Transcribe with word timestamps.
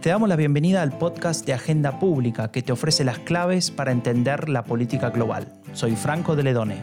Te 0.00 0.08
damos 0.08 0.30
la 0.30 0.36
bienvenida 0.36 0.80
al 0.80 0.96
podcast 0.96 1.44
de 1.44 1.52
Agenda 1.52 1.98
Pública 1.98 2.50
que 2.50 2.62
te 2.62 2.72
ofrece 2.72 3.04
las 3.04 3.18
claves 3.18 3.70
para 3.70 3.92
entender 3.92 4.48
la 4.48 4.64
política 4.64 5.10
global. 5.10 5.46
Soy 5.74 5.94
Franco 5.94 6.34
de 6.34 6.42
Ledone. 6.42 6.82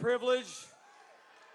privilege 0.00 0.66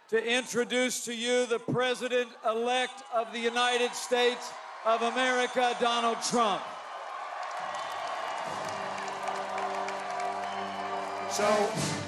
to 0.09 0.17
introduce 0.23 1.05
to 1.05 1.15
you 1.15 1.47
the 1.47 1.57
President 1.57 2.29
elect 2.45 3.01
of 3.15 3.31
the 3.31 3.39
United 3.39 3.91
States 3.95 4.51
of 4.85 5.01
America, 5.01 5.75
Donald 5.79 6.17
Trump. 6.21 6.61
So, 11.31 12.00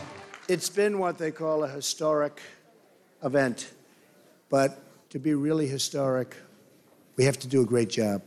it's 0.47 0.69
been 0.69 0.99
what 0.99 1.17
they 1.17 1.31
call 1.31 1.63
a 1.63 1.67
historic 1.67 2.41
event. 3.23 3.71
But 4.49 4.79
to 5.11 5.19
be 5.19 5.33
really 5.33 5.67
historic, 5.67 6.35
we 7.15 7.23
have 7.25 7.39
to 7.39 7.47
do 7.47 7.61
a 7.61 7.65
great 7.65 7.89
job. 7.89 8.21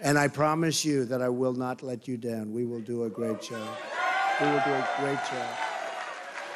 And 0.00 0.16
I 0.18 0.28
promise 0.28 0.84
you 0.84 1.04
that 1.06 1.20
I 1.20 1.28
will 1.28 1.54
not 1.54 1.82
let 1.82 2.06
you 2.06 2.16
down. 2.16 2.52
We 2.52 2.64
will 2.64 2.80
do 2.80 3.04
a 3.04 3.10
great 3.10 3.42
job. 3.42 3.76
We 4.40 4.46
will 4.46 4.62
do 4.64 4.72
a 4.72 4.88
great 5.00 5.18
job. 5.18 5.56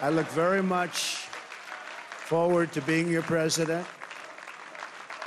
I 0.00 0.10
look 0.10 0.26
very 0.28 0.62
much 0.62 1.28
forward 2.10 2.72
to 2.72 2.80
being 2.82 3.10
your 3.10 3.22
president. 3.22 3.86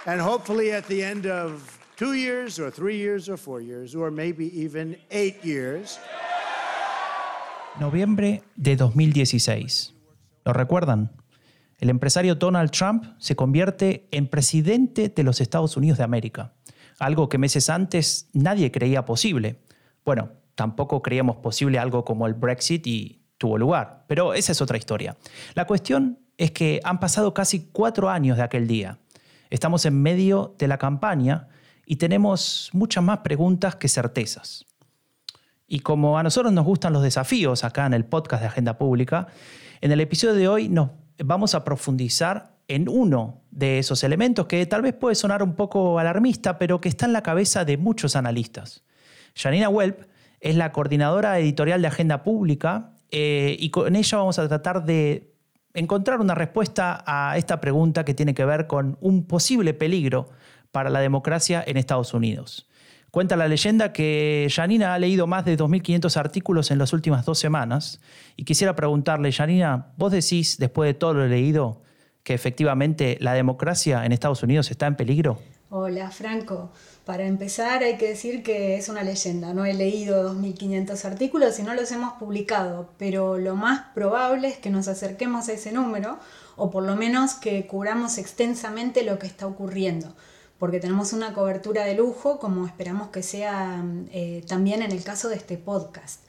And 0.05 0.21
hopefully, 0.21 0.71
at 0.71 0.87
the 0.87 1.03
end 1.03 1.25
of 1.25 1.77
two 1.97 2.13
years, 2.13 2.59
or 2.59 2.69
three 2.69 2.97
years, 2.97 3.27
or 3.27 3.37
four 3.37 3.59
years, 3.59 3.95
or 3.95 4.11
maybe 4.11 4.57
even 4.59 4.97
eight 5.11 5.43
years, 5.43 5.99
Noviembre 7.79 8.41
de 8.55 8.77
2016. 8.77 9.93
¿Lo 10.45 10.53
recuerdan? 10.53 11.11
El 11.77 11.89
empresario 11.89 12.35
Donald 12.35 12.71
Trump 12.71 13.03
se 13.17 13.35
convierte 13.35 14.07
en 14.11 14.27
presidente 14.27 15.09
de 15.09 15.23
los 15.23 15.41
Estados 15.41 15.75
Unidos 15.75 15.97
de 15.97 16.05
América, 16.05 16.53
algo 16.99 17.27
que 17.27 17.37
meses 17.37 17.69
antes 17.69 18.29
nadie 18.31 18.71
creía 18.71 19.03
posible. 19.03 19.59
Bueno, 20.05 20.31
tampoco 20.55 21.01
creíamos 21.01 21.35
posible 21.37 21.77
algo 21.77 22.05
como 22.05 22.27
el 22.27 22.33
Brexit 22.33 22.87
y 22.87 23.25
tuvo 23.37 23.57
lugar, 23.57 24.05
pero 24.07 24.33
esa 24.33 24.53
es 24.53 24.61
otra 24.61 24.77
historia. 24.77 25.17
La 25.53 25.67
cuestión 25.67 26.19
es 26.37 26.51
que 26.51 26.79
han 26.85 27.01
pasado 27.01 27.33
casi 27.33 27.67
cuatro 27.73 28.09
años 28.09 28.37
de 28.37 28.43
aquel 28.43 28.67
día. 28.67 28.99
Estamos 29.49 29.85
en 29.85 30.01
medio 30.01 30.55
de 30.57 30.69
la 30.69 30.77
campaña 30.77 31.49
y 31.85 31.97
tenemos 31.97 32.69
muchas 32.71 33.03
más 33.03 33.19
preguntas 33.19 33.75
que 33.75 33.89
certezas. 33.89 34.65
Y 35.75 35.81
como 35.81 36.17
a 36.17 36.23
nosotros 36.23 36.53
nos 36.53 36.63
gustan 36.63 36.93
los 36.93 37.03
desafíos 37.03 37.65
acá 37.65 37.85
en 37.85 37.93
el 37.93 38.05
podcast 38.05 38.41
de 38.41 38.47
Agenda 38.47 38.77
Pública, 38.77 39.27
en 39.81 39.91
el 39.91 39.99
episodio 39.99 40.33
de 40.33 40.47
hoy 40.47 40.69
nos 40.69 40.91
vamos 41.17 41.53
a 41.53 41.65
profundizar 41.65 42.55
en 42.69 42.87
uno 42.87 43.41
de 43.51 43.79
esos 43.79 44.01
elementos 44.05 44.45
que 44.45 44.65
tal 44.67 44.83
vez 44.83 44.93
puede 44.93 45.15
sonar 45.15 45.43
un 45.43 45.53
poco 45.53 45.99
alarmista, 45.99 46.57
pero 46.57 46.79
que 46.79 46.87
está 46.87 47.07
en 47.07 47.11
la 47.11 47.23
cabeza 47.23 47.65
de 47.65 47.75
muchos 47.75 48.15
analistas. 48.15 48.85
Janina 49.35 49.67
Welp 49.67 50.03
es 50.39 50.55
la 50.55 50.71
coordinadora 50.71 51.37
editorial 51.39 51.81
de 51.81 51.89
Agenda 51.89 52.23
Pública 52.23 52.91
eh, 53.11 53.57
y 53.59 53.69
con 53.69 53.97
ella 53.97 54.17
vamos 54.17 54.39
a 54.39 54.47
tratar 54.47 54.85
de 54.85 55.35
encontrar 55.73 56.21
una 56.21 56.35
respuesta 56.35 57.03
a 57.05 57.37
esta 57.37 57.59
pregunta 57.59 58.05
que 58.05 58.13
tiene 58.13 58.33
que 58.33 58.45
ver 58.45 58.67
con 58.67 58.97
un 59.01 59.27
posible 59.27 59.73
peligro 59.73 60.29
para 60.71 60.89
la 60.89 61.01
democracia 61.01 61.61
en 61.67 61.75
Estados 61.75 62.13
Unidos. 62.13 62.69
Cuenta 63.15 63.37
la 63.37 63.47
leyenda 63.47 63.93
que 63.93 64.49
Janina 64.53 64.93
ha 64.93 64.99
leído 64.99 65.25
más 65.25 65.45
de 65.45 65.57
2.500 65.57 66.17
artículos 66.17 66.69
en 66.69 66.79
las 66.79 66.91
últimas 66.91 67.23
dos 67.23 67.39
semanas 67.39 68.01
y 68.35 68.43
quisiera 68.43 68.75
preguntarle, 68.75 69.31
Janina, 69.31 69.93
¿vos 69.95 70.11
decís, 70.11 70.57
después 70.57 70.89
de 70.89 70.95
todo 70.95 71.13
lo 71.13 71.25
leído, 71.25 71.81
que 72.23 72.33
efectivamente 72.33 73.17
la 73.21 73.33
democracia 73.33 74.05
en 74.05 74.11
Estados 74.11 74.43
Unidos 74.43 74.69
está 74.69 74.87
en 74.87 74.97
peligro? 74.97 75.39
Hola, 75.69 76.11
Franco. 76.11 76.73
Para 77.05 77.23
empezar 77.23 77.83
hay 77.83 77.95
que 77.95 78.09
decir 78.09 78.43
que 78.43 78.75
es 78.75 78.89
una 78.89 79.01
leyenda. 79.01 79.53
No 79.53 79.63
he 79.63 79.73
leído 79.73 80.35
2.500 80.35 81.05
artículos 81.05 81.57
y 81.57 81.63
no 81.63 81.73
los 81.73 81.93
hemos 81.93 82.15
publicado, 82.15 82.89
pero 82.97 83.37
lo 83.37 83.55
más 83.55 83.93
probable 83.93 84.49
es 84.49 84.57
que 84.57 84.69
nos 84.69 84.89
acerquemos 84.89 85.47
a 85.47 85.53
ese 85.53 85.71
número 85.71 86.19
o 86.57 86.69
por 86.69 86.83
lo 86.83 86.97
menos 86.97 87.35
que 87.35 87.65
cubramos 87.65 88.17
extensamente 88.17 89.05
lo 89.05 89.19
que 89.19 89.27
está 89.27 89.47
ocurriendo 89.47 90.13
porque 90.59 90.79
tenemos 90.79 91.13
una 91.13 91.33
cobertura 91.33 91.85
de 91.85 91.95
lujo, 91.95 92.39
como 92.39 92.65
esperamos 92.65 93.09
que 93.09 93.23
sea 93.23 93.83
eh, 94.11 94.43
también 94.47 94.81
en 94.81 94.91
el 94.91 95.03
caso 95.03 95.29
de 95.29 95.35
este 95.35 95.57
podcast. 95.57 96.21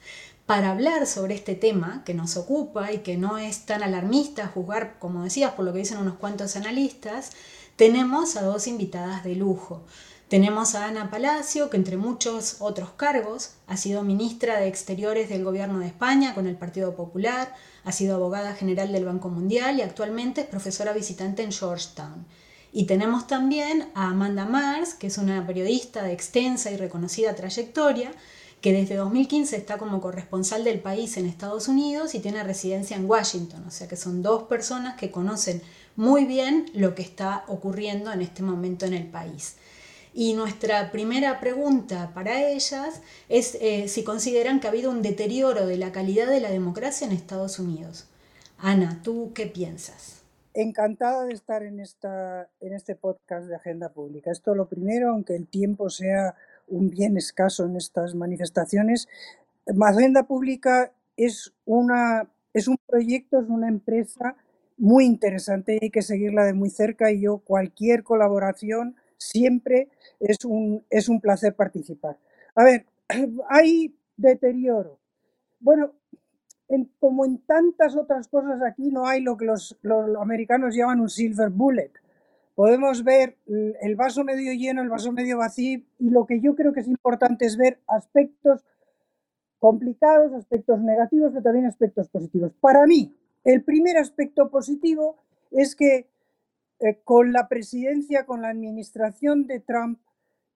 Para 0.45 0.71
hablar 0.71 1.07
sobre 1.07 1.35
este 1.35 1.55
tema 1.55 2.03
que 2.05 2.13
nos 2.13 2.37
ocupa 2.37 2.91
y 2.91 2.99
que 2.99 3.17
no 3.17 3.37
es 3.37 3.65
tan 3.65 3.83
alarmista 3.83 4.47
juzgar, 4.47 4.97
como 4.99 5.23
decías, 5.23 5.53
por 5.53 5.65
lo 5.65 5.73
que 5.73 5.79
dicen 5.79 5.97
unos 5.97 6.15
cuantos 6.15 6.55
analistas, 6.55 7.31
tenemos 7.75 8.37
a 8.37 8.43
dos 8.43 8.67
invitadas 8.67 9.23
de 9.23 9.35
lujo. 9.35 9.83
Tenemos 10.29 10.75
a 10.75 10.87
Ana 10.87 11.09
Palacio, 11.09 11.69
que 11.69 11.77
entre 11.77 11.95
muchos 11.95 12.57
otros 12.59 12.89
cargos 12.91 13.51
ha 13.65 13.77
sido 13.77 14.03
ministra 14.03 14.59
de 14.59 14.67
Exteriores 14.67 15.29
del 15.29 15.45
Gobierno 15.45 15.79
de 15.79 15.87
España 15.87 16.33
con 16.33 16.47
el 16.47 16.57
Partido 16.57 16.95
Popular, 16.95 17.55
ha 17.85 17.91
sido 17.93 18.15
abogada 18.15 18.53
general 18.53 18.91
del 18.91 19.05
Banco 19.05 19.29
Mundial 19.29 19.79
y 19.79 19.83
actualmente 19.83 20.41
es 20.41 20.47
profesora 20.47 20.91
visitante 20.91 21.43
en 21.43 21.53
Georgetown. 21.53 22.25
Y 22.71 22.85
tenemos 22.85 23.27
también 23.27 23.89
a 23.93 24.09
Amanda 24.09 24.45
Mars, 24.45 24.93
que 24.93 25.07
es 25.07 25.17
una 25.17 25.45
periodista 25.47 26.03
de 26.03 26.13
extensa 26.13 26.71
y 26.71 26.77
reconocida 26.77 27.35
trayectoria, 27.35 28.11
que 28.61 28.73
desde 28.73 28.95
2015 28.95 29.55
está 29.55 29.77
como 29.77 30.01
corresponsal 30.01 30.63
del 30.63 30.79
país 30.79 31.17
en 31.17 31.27
Estados 31.27 31.67
Unidos 31.67 32.15
y 32.15 32.19
tiene 32.19 32.43
residencia 32.43 32.97
en 32.97 33.05
Washington. 33.05 33.63
O 33.67 33.71
sea 33.71 33.87
que 33.87 33.95
son 33.95 34.21
dos 34.21 34.43
personas 34.43 34.97
que 34.97 35.11
conocen 35.11 35.61
muy 35.95 36.25
bien 36.25 36.65
lo 36.73 36.95
que 36.95 37.01
está 37.01 37.43
ocurriendo 37.47 38.11
en 38.11 38.21
este 38.21 38.43
momento 38.43 38.85
en 38.85 38.93
el 38.93 39.05
país. 39.05 39.55
Y 40.13 40.33
nuestra 40.33 40.91
primera 40.91 41.39
pregunta 41.39 42.11
para 42.15 42.49
ellas 42.49 43.01
es 43.29 43.55
eh, 43.61 43.87
si 43.87 44.03
consideran 44.03 44.59
que 44.59 44.67
ha 44.67 44.71
habido 44.71 44.89
un 44.89 45.03
deterioro 45.03 45.67
de 45.67 45.77
la 45.77 45.91
calidad 45.91 46.27
de 46.27 46.41
la 46.41 46.49
democracia 46.49 47.05
en 47.05 47.13
Estados 47.13 47.59
Unidos. 47.59 48.05
Ana, 48.57 49.01
¿tú 49.03 49.31
qué 49.35 49.45
piensas? 49.45 50.16
Encantada 50.57 51.25
de 51.25 51.33
estar 51.33 51.61
en, 51.61 51.79
esta, 51.79 52.49
en 52.61 52.73
este 52.73 52.95
podcast 52.95 53.47
de 53.47 53.55
Agenda 53.55 53.89
Pública. 53.89 54.31
Esto 54.31 54.55
lo 54.55 54.67
primero, 54.67 55.11
aunque 55.11 55.35
el 55.35 55.47
tiempo 55.47 55.89
sea 55.91 56.35
un 56.67 56.89
bien 56.89 57.15
escaso 57.15 57.65
en 57.65 57.75
estas 57.75 58.15
manifestaciones. 58.15 59.07
Agenda 59.81 60.23
Pública 60.23 60.91
es, 61.15 61.53
una, 61.65 62.27
es 62.53 62.67
un 62.67 62.77
proyecto, 62.87 63.39
es 63.39 63.49
una 63.49 63.67
empresa 63.67 64.35
muy 64.77 65.05
interesante 65.05 65.75
y 65.75 65.85
hay 65.85 65.89
que 65.91 66.01
seguirla 66.01 66.43
de 66.43 66.53
muy 66.53 66.71
cerca 66.71 67.11
y 67.11 67.21
yo 67.21 67.37
cualquier 67.37 68.03
colaboración 68.03 68.95
siempre 69.17 69.89
es 70.19 70.43
un, 70.43 70.83
es 70.89 71.07
un 71.07 71.21
placer 71.21 71.53
participar. 71.53 72.17
A 72.55 72.63
ver, 72.63 72.85
hay 73.49 73.95
deterioro. 74.17 74.97
Bueno, 75.59 75.93
como 76.99 77.25
en 77.25 77.37
tantas 77.39 77.95
otras 77.95 78.27
cosas 78.27 78.61
aquí 78.61 78.91
no 78.91 79.07
hay 79.07 79.21
lo 79.21 79.37
que 79.37 79.45
los, 79.45 79.77
americanos 80.19 80.75
llaman 80.75 80.99
un 80.99 81.09
silver 81.09 81.49
bullet. 81.49 81.91
Podemos 82.55 83.03
ver 83.03 83.37
el 83.45 83.95
vaso 83.95 84.23
medio 84.23 84.51
lleno, 84.53 84.81
el 84.81 84.89
vaso 84.89 85.11
medio 85.11 85.37
vacío 85.37 85.81
y 85.99 86.09
lo 86.09 86.25
que 86.25 86.39
yo 86.41 86.55
creo 86.55 86.73
que 86.73 86.79
es 86.79 86.87
importante 86.87 87.45
es 87.45 87.55
ver 87.55 87.79
aspectos 87.87 88.65
complicados, 89.59 90.33
aspectos 90.33 90.81
negativos, 90.81 91.31
pero 91.31 91.43
también 91.43 91.65
aspectos 91.65 92.09
positivos. 92.09 92.51
Para 92.59 92.85
mí, 92.85 93.15
el 93.43 93.63
primer 93.63 93.97
aspecto 93.97 94.49
positivo 94.49 95.17
es 95.51 95.75
que 95.75 96.07
eh, 96.79 96.99
con 97.03 97.31
la 97.31 97.47
presidencia, 97.47 98.25
con 98.25 98.41
la 98.41 98.49
administración 98.49 99.47
de 99.47 99.59
Trump, 99.59 99.99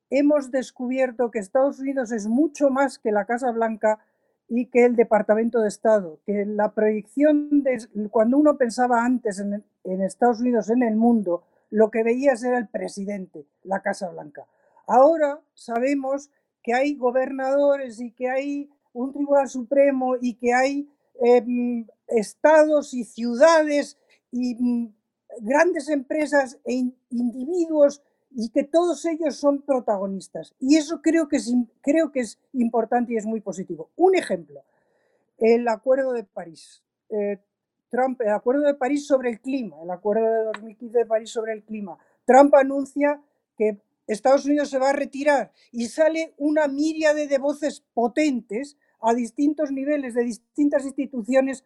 hemos 0.10 0.52
descubierto 0.52 1.32
que 1.32 1.40
Estados 1.40 1.80
Unidos 1.80 2.12
es 2.12 2.28
mucho 2.28 2.70
más 2.70 3.00
que 3.00 3.12
la 3.12 3.26
Casa 3.26 3.52
Blanca 3.52 4.00
y 4.54 4.66
que 4.66 4.84
el 4.84 4.98
Departamento 4.98 5.62
de 5.62 5.70
Estado, 5.70 6.20
que 6.26 6.46
la 6.46 6.74
proyección 6.74 7.64
de 7.64 7.88
cuando 8.10 8.38
uno 8.38 8.58
pensaba 8.58 9.06
antes 9.06 9.40
en, 9.40 9.64
Estados 10.02 10.42
Unidos, 10.42 10.70
en 10.70 10.84
el 10.84 10.98
mundo, 10.98 11.46
lo 11.70 11.90
que 11.90 12.04
veías 12.04 12.44
era 12.44 12.58
el 12.58 12.68
presidente, 12.68 13.46
la 13.64 13.82
Casa 13.82 14.10
Blanca. 14.10 14.46
Ahora 14.88 15.40
sabemos 15.54 16.30
que 16.62 16.74
hay 16.74 16.96
gobernadores 16.96 18.02
y 18.02 18.12
que 18.12 18.30
hay 18.30 18.70
un 18.92 19.14
Tribunal 19.14 19.48
Supremo 19.48 20.16
y 20.20 20.34
que 20.34 20.54
hay 20.54 20.90
em, 21.22 21.88
estados 22.08 22.94
y 22.94 23.06
ciudades 23.06 23.98
y 24.32 24.56
mm, 24.62 24.94
grandes 25.40 25.88
empresas 25.88 26.60
e 26.66 26.92
individuos 27.10 28.04
y 28.34 28.50
que 28.50 28.64
todos 28.64 29.06
ellos 29.06 29.36
son 29.36 29.62
protagonistas. 29.62 30.56
Y 30.60 30.78
eso 30.78 31.02
creo 31.02 31.28
que 31.28 31.38
es, 31.38 31.54
creo 31.82 32.12
que 32.12 32.22
es 32.22 32.40
importante 32.54 33.14
y 33.14 33.18
es 33.18 33.26
muy 33.26 33.42
positivo. 33.42 33.90
Un 33.96 34.16
ejemplo, 34.16 34.64
el 35.38 35.68
Acuerdo 35.68 36.14
de 36.14 36.24
París. 36.24 36.84
Eh, 37.10 37.40
Trump, 37.90 38.22
el 38.22 38.32
Acuerdo 38.32 38.62
de 38.62 38.74
París 38.74 39.06
sobre 39.06 39.30
el 39.30 39.42
clima, 39.42 39.76
el 39.84 39.92
Acuerdo 39.92 40.26
de 40.26 40.44
2015 40.46 40.98
de 40.98 41.06
París 41.06 41.30
sobre 41.30 41.54
el 41.54 41.64
clima. 41.64 41.98
Trump 42.26 42.56
anuncia 42.56 43.22
que 43.58 43.82
Estados 44.08 44.46
Unidos 44.46 44.70
se 44.70 44.80
va 44.80 44.92
a 44.92 44.94
retirar 44.94 45.52
y 45.72 45.88
sale 45.88 46.34
una 46.38 46.68
míriade 46.68 47.28
de 47.28 47.38
voces 47.38 47.84
potentes 47.94 48.78
a 49.02 49.14
distintos 49.14 49.72
niveles 49.72 50.14
de 50.14 50.24
distintas 50.24 50.86
instituciones 50.86 51.66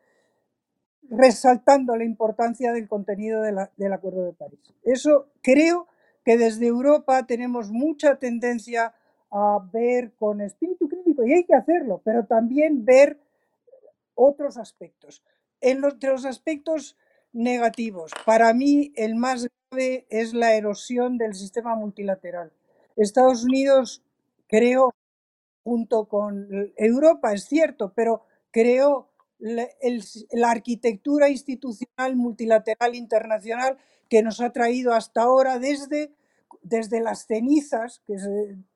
resaltando 1.10 1.96
la 1.96 2.06
importancia 2.06 2.72
del 2.72 2.88
contenido 2.88 3.42
del 3.42 3.94
Acuerdo 3.94 4.26
de 4.26 4.34
París. 4.34 4.60
Eso 4.84 5.28
creo 5.44 5.88
que 6.26 6.38
desde 6.38 6.66
Europa 6.66 7.26
tenemos 7.28 7.72
mucha 7.72 8.16
tendencia 8.16 8.94
a 9.32 9.60
ver 9.72 10.12
con 10.14 10.42
espíritu 10.42 10.90
crítico, 10.90 11.26
y 11.26 11.34
hay 11.34 11.44
que 11.46 11.54
hacerlo, 11.54 12.02
pero 12.04 12.26
también 12.26 12.84
ver 12.84 13.20
otros 14.16 14.58
aspectos. 14.58 15.24
En 15.62 15.82
los, 15.82 15.96
los 16.02 16.26
aspectos 16.26 16.98
negativos, 17.32 18.12
para 18.26 18.54
mí 18.54 18.92
el 18.96 19.16
más 19.16 19.48
grave 19.70 20.08
es 20.10 20.34
la 20.34 20.56
erosión 20.56 21.18
del 21.18 21.36
sistema 21.36 21.76
multilateral. 21.76 22.52
Estados 22.96 23.44
Unidos, 23.44 24.02
creo, 24.48 24.94
junto 25.64 26.06
con 26.06 26.48
Europa, 26.78 27.34
es 27.34 27.46
cierto, 27.46 27.92
pero 27.94 28.24
creo 28.52 29.10
la, 29.40 29.68
la 30.32 30.52
arquitectura 30.52 31.30
institucional 31.30 32.16
multilateral 32.16 32.96
internacional 32.96 33.78
que 34.10 34.24
nos 34.24 34.42
ha 34.42 34.52
traído 34.52 34.94
hasta 34.94 35.24
ahora 35.24 35.60
desde, 35.60 36.12
desde 36.62 37.02
las 37.02 37.26
cenizas, 37.26 38.02
que 38.06 38.16
es 38.16 38.30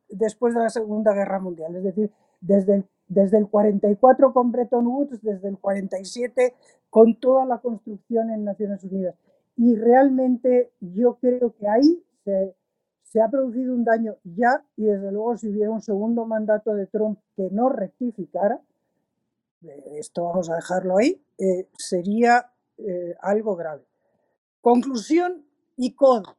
después 0.09 0.53
de 0.53 0.61
la 0.61 0.69
Segunda 0.69 1.13
Guerra 1.13 1.39
Mundial, 1.39 1.75
es 1.75 1.83
decir, 1.83 2.11
desde 2.41 2.75
el, 2.75 2.85
desde 3.07 3.37
el 3.37 3.47
44 3.47 4.33
con 4.33 4.51
Bretton 4.51 4.87
Woods, 4.87 5.21
desde 5.21 5.49
el 5.49 5.57
47 5.57 6.53
con 6.89 7.15
toda 7.15 7.45
la 7.45 7.59
construcción 7.59 8.31
en 8.31 8.43
Naciones 8.43 8.83
Unidas. 8.83 9.15
Y 9.55 9.75
realmente 9.75 10.71
yo 10.79 11.15
creo 11.15 11.53
que 11.55 11.67
ahí 11.67 12.03
se, 12.23 12.55
se 13.03 13.21
ha 13.21 13.29
producido 13.29 13.73
un 13.73 13.83
daño 13.83 14.15
ya 14.23 14.63
y 14.77 14.85
desde 14.85 15.11
luego 15.11 15.37
si 15.37 15.49
hubiera 15.49 15.71
un 15.71 15.81
segundo 15.81 16.25
mandato 16.25 16.73
de 16.73 16.87
Trump 16.87 17.19
que 17.35 17.49
no 17.51 17.69
rectificara, 17.69 18.55
eh, 18.55 18.68
esto 19.97 20.25
vamos 20.25 20.49
a 20.49 20.55
dejarlo 20.55 20.97
ahí, 20.97 21.23
eh, 21.37 21.69
sería 21.77 22.51
eh, 22.77 23.15
algo 23.21 23.55
grave. 23.55 23.85
Conclusión 24.61 25.45
y 25.75 25.95
codo. 25.95 26.37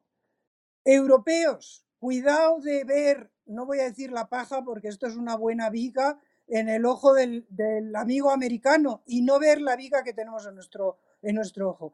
Europeos, 0.85 1.85
cuidado 1.99 2.61
de 2.61 2.85
ver, 2.85 3.31
no 3.47 3.67
voy 3.67 3.81
a 3.81 3.85
decir 3.85 4.13
la 4.13 4.29
paja 4.29 4.63
porque 4.65 4.89
esto 4.89 5.07
es 5.07 5.17
una 5.17 5.37
buena 5.37 5.71
viga 5.71 6.19
en 6.47 6.69
el 6.69 6.85
ojo 6.85 7.15
del, 7.15 7.47
del 7.49 7.95
amigo 7.95 8.31
americano 8.31 9.03
y 9.07 9.23
no 9.23 9.39
ver 9.39 9.61
la 9.61 9.77
viga 9.77 10.03
que 10.03 10.15
tenemos 10.15 10.47
en 10.47 10.55
nuestro, 10.55 10.99
en 11.23 11.37
nuestro 11.37 11.71
ojo. 11.71 11.93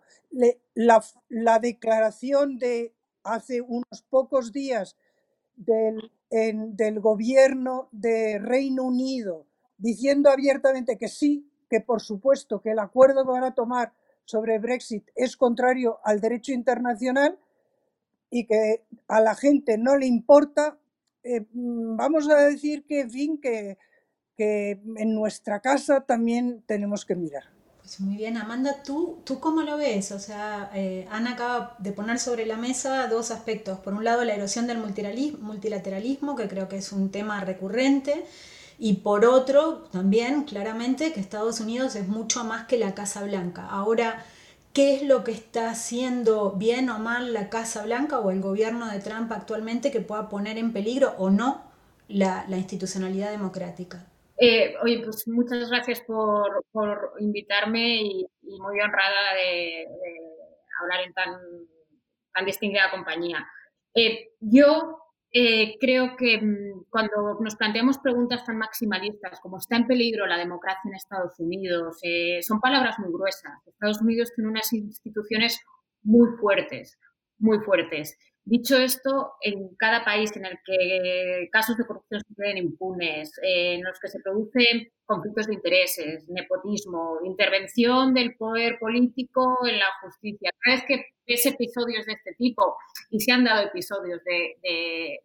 La, 0.75 1.03
la, 1.29 1.59
declaración 1.59 2.59
de 2.59 2.95
hace 3.23 3.61
unos 3.61 4.03
pocos 4.09 4.53
días 4.53 4.97
del, 5.57 6.11
del 6.31 7.01
gobierno 7.01 7.89
de 7.93 8.39
Reino 8.39 8.85
Unido 8.85 9.47
diciendo 9.79 10.31
abiertamente 10.31 10.99
que 10.99 11.09
sí, 11.09 11.51
que 11.69 11.81
por 11.81 12.01
supuesto 12.01 12.61
que 12.61 12.71
el 12.71 12.79
acuerdo 12.79 13.25
que 13.25 13.33
van 13.33 13.45
a 13.45 13.55
tomar 13.55 13.93
sobre 14.25 14.59
Brexit 14.59 15.09
es 15.15 15.37
contrario 15.37 16.01
al 16.05 16.21
derecho 16.21 16.53
internacional 16.53 17.39
y 18.31 18.47
que 18.47 18.85
a 19.09 19.21
la 19.21 19.35
gente 19.35 19.79
no 19.79 19.97
le 19.97 20.07
importa, 20.07 20.79
eh, 21.23 21.47
mm, 21.53 21.97
vamos 21.97 22.29
a 22.29 22.37
decir 22.37 22.85
que, 22.87 23.01
en 23.01 23.11
fin, 23.11 23.41
que, 23.41 23.79
que 24.37 24.81
en 24.97 25.15
nuestra 25.15 25.61
casa 25.61 26.01
también 26.01 26.63
tenemos 26.67 27.05
que 27.05 27.15
mirar. 27.15 27.45
Pues 27.87 28.01
muy 28.01 28.17
bien, 28.17 28.37
Amanda, 28.37 28.83
¿tú, 28.83 29.23
¿tú 29.25 29.39
cómo 29.39 29.63
lo 29.63 29.77
ves? 29.77 30.11
O 30.11 30.19
sea, 30.19 30.73
eh, 30.75 31.07
Ana 31.09 31.35
acaba 31.35 31.77
de 31.79 31.93
poner 31.93 32.19
sobre 32.19 32.45
la 32.45 32.57
mesa 32.57 33.07
dos 33.07 33.31
aspectos. 33.31 33.79
Por 33.79 33.95
un 33.95 34.03
lado, 34.03 34.25
la 34.25 34.35
erosión 34.35 34.67
del 34.67 34.79
multilateralismo, 34.79 36.35
que 36.35 36.49
creo 36.49 36.69
que 36.69 36.79
es 36.79 36.91
un 36.91 37.13
tema 37.13 37.41
recurrente, 37.45 38.25
y 38.79 38.95
por 38.95 39.25
otro, 39.25 39.85
también 39.91 40.45
claramente 40.45 41.13
que 41.13 41.21
Estados 41.21 41.61
Unidos 41.61 41.97
es 41.97 42.09
mucho 42.09 42.45
más 42.45 42.67
que 42.67 42.79
la 42.79 42.95
Casa 42.95 43.25
Blanca. 43.25 43.67
Ahora, 43.69 44.25
¿qué 44.75 44.95
es 44.95 45.03
lo 45.03 45.25
que 45.25 45.33
está 45.33 45.71
haciendo 45.71 46.53
bien 46.53 46.91
o 46.91 46.99
mal 46.99 47.33
la 47.33 47.49
Casa 47.49 47.85
Blanca 47.85 48.19
o 48.19 48.31
el 48.31 48.41
gobierno 48.41 48.91
de 48.91 49.01
Trump 49.01 49.33
actualmente 49.33 49.91
que 49.91 50.01
pueda 50.01 50.29
poner 50.29 50.59
en 50.59 50.73
peligro 50.73 51.15
o 51.19 51.31
no 51.31 51.65
la, 52.09 52.45
institucionalidad 52.51 53.31
democrática? 53.31 54.05
Eh, 54.39 54.75
oye, 54.83 55.01
pues 55.03 55.27
muchas 55.27 55.71
gracias 55.71 56.01
por, 56.03 56.63
por 56.71 57.15
invitarme 57.21 58.03
y, 58.03 58.27
muy 58.43 58.81
honrada 58.81 59.35
de, 59.35 59.87
de 59.89 60.21
hablar 60.81 61.01
en 61.05 61.13
tan, 61.15 61.41
tan 62.33 62.45
distinguida 62.45 62.91
compañía. 62.91 63.47
Eh, 63.95 64.29
yo 64.41 65.06
eh, 65.33 65.77
creo 65.81 66.17
que 66.17 66.41
mm, 66.41 66.85
cuando 66.89 67.39
nos 67.41 67.57
planteamos 67.57 67.99
preguntas 67.99 68.45
tan 68.45 68.59
maximalistas 68.59 69.41
como 69.41 69.59
está 69.59 69.77
en 69.77 69.87
peligro 69.87 70.27
la 70.27 70.39
democracia 70.39 70.89
en 70.89 70.95
Estados 70.95 71.39
Unidos, 71.39 71.99
eh, 72.03 72.41
son 72.43 72.61
palabras 72.61 72.99
muy 72.99 73.13
gruesas. 73.13 73.53
Estados 73.67 74.01
Unidos 74.01 74.33
tiene 74.35 74.51
unas 74.51 74.73
instituciones 74.73 75.61
muy 76.03 76.29
fuertes, 76.41 76.99
muy 77.39 77.59
fuertes. 77.59 78.17
Dicho 78.49 78.77
esto, 78.77 79.33
en 79.41 79.75
cada 79.75 80.05
país 80.05 80.31
en 80.37 80.45
el 80.45 80.57
que 80.65 81.49
casos 81.51 81.77
de 81.77 81.85
corrupción 81.85 82.21
se 82.21 82.35
queden 82.37 82.59
impunes, 82.59 83.37
eh, 83.43 83.75
en 83.75 83.83
los 83.83 83.99
que 83.99 84.07
se 84.07 84.21
producen 84.21 84.89
conflictos 85.05 85.49
de 85.49 85.55
intereses, 85.55 86.29
nepotismo, 86.29 87.19
intervención 87.25 88.15
del 88.15 88.37
poder 88.37 88.79
político 88.79 89.59
en 89.67 89.81
la 89.81 89.87
justicia, 90.01 90.53
cada 90.61 90.77
vez 90.77 90.85
que 90.87 91.07
ves 91.27 91.45
episodios 91.45 92.07
de 92.07 92.13
este 92.13 92.35
tipo, 92.35 92.77
y 93.11 93.19
se 93.19 93.33
han 93.33 93.43
dado 93.43 93.67
episodios 93.67 94.23
de, 94.23 95.19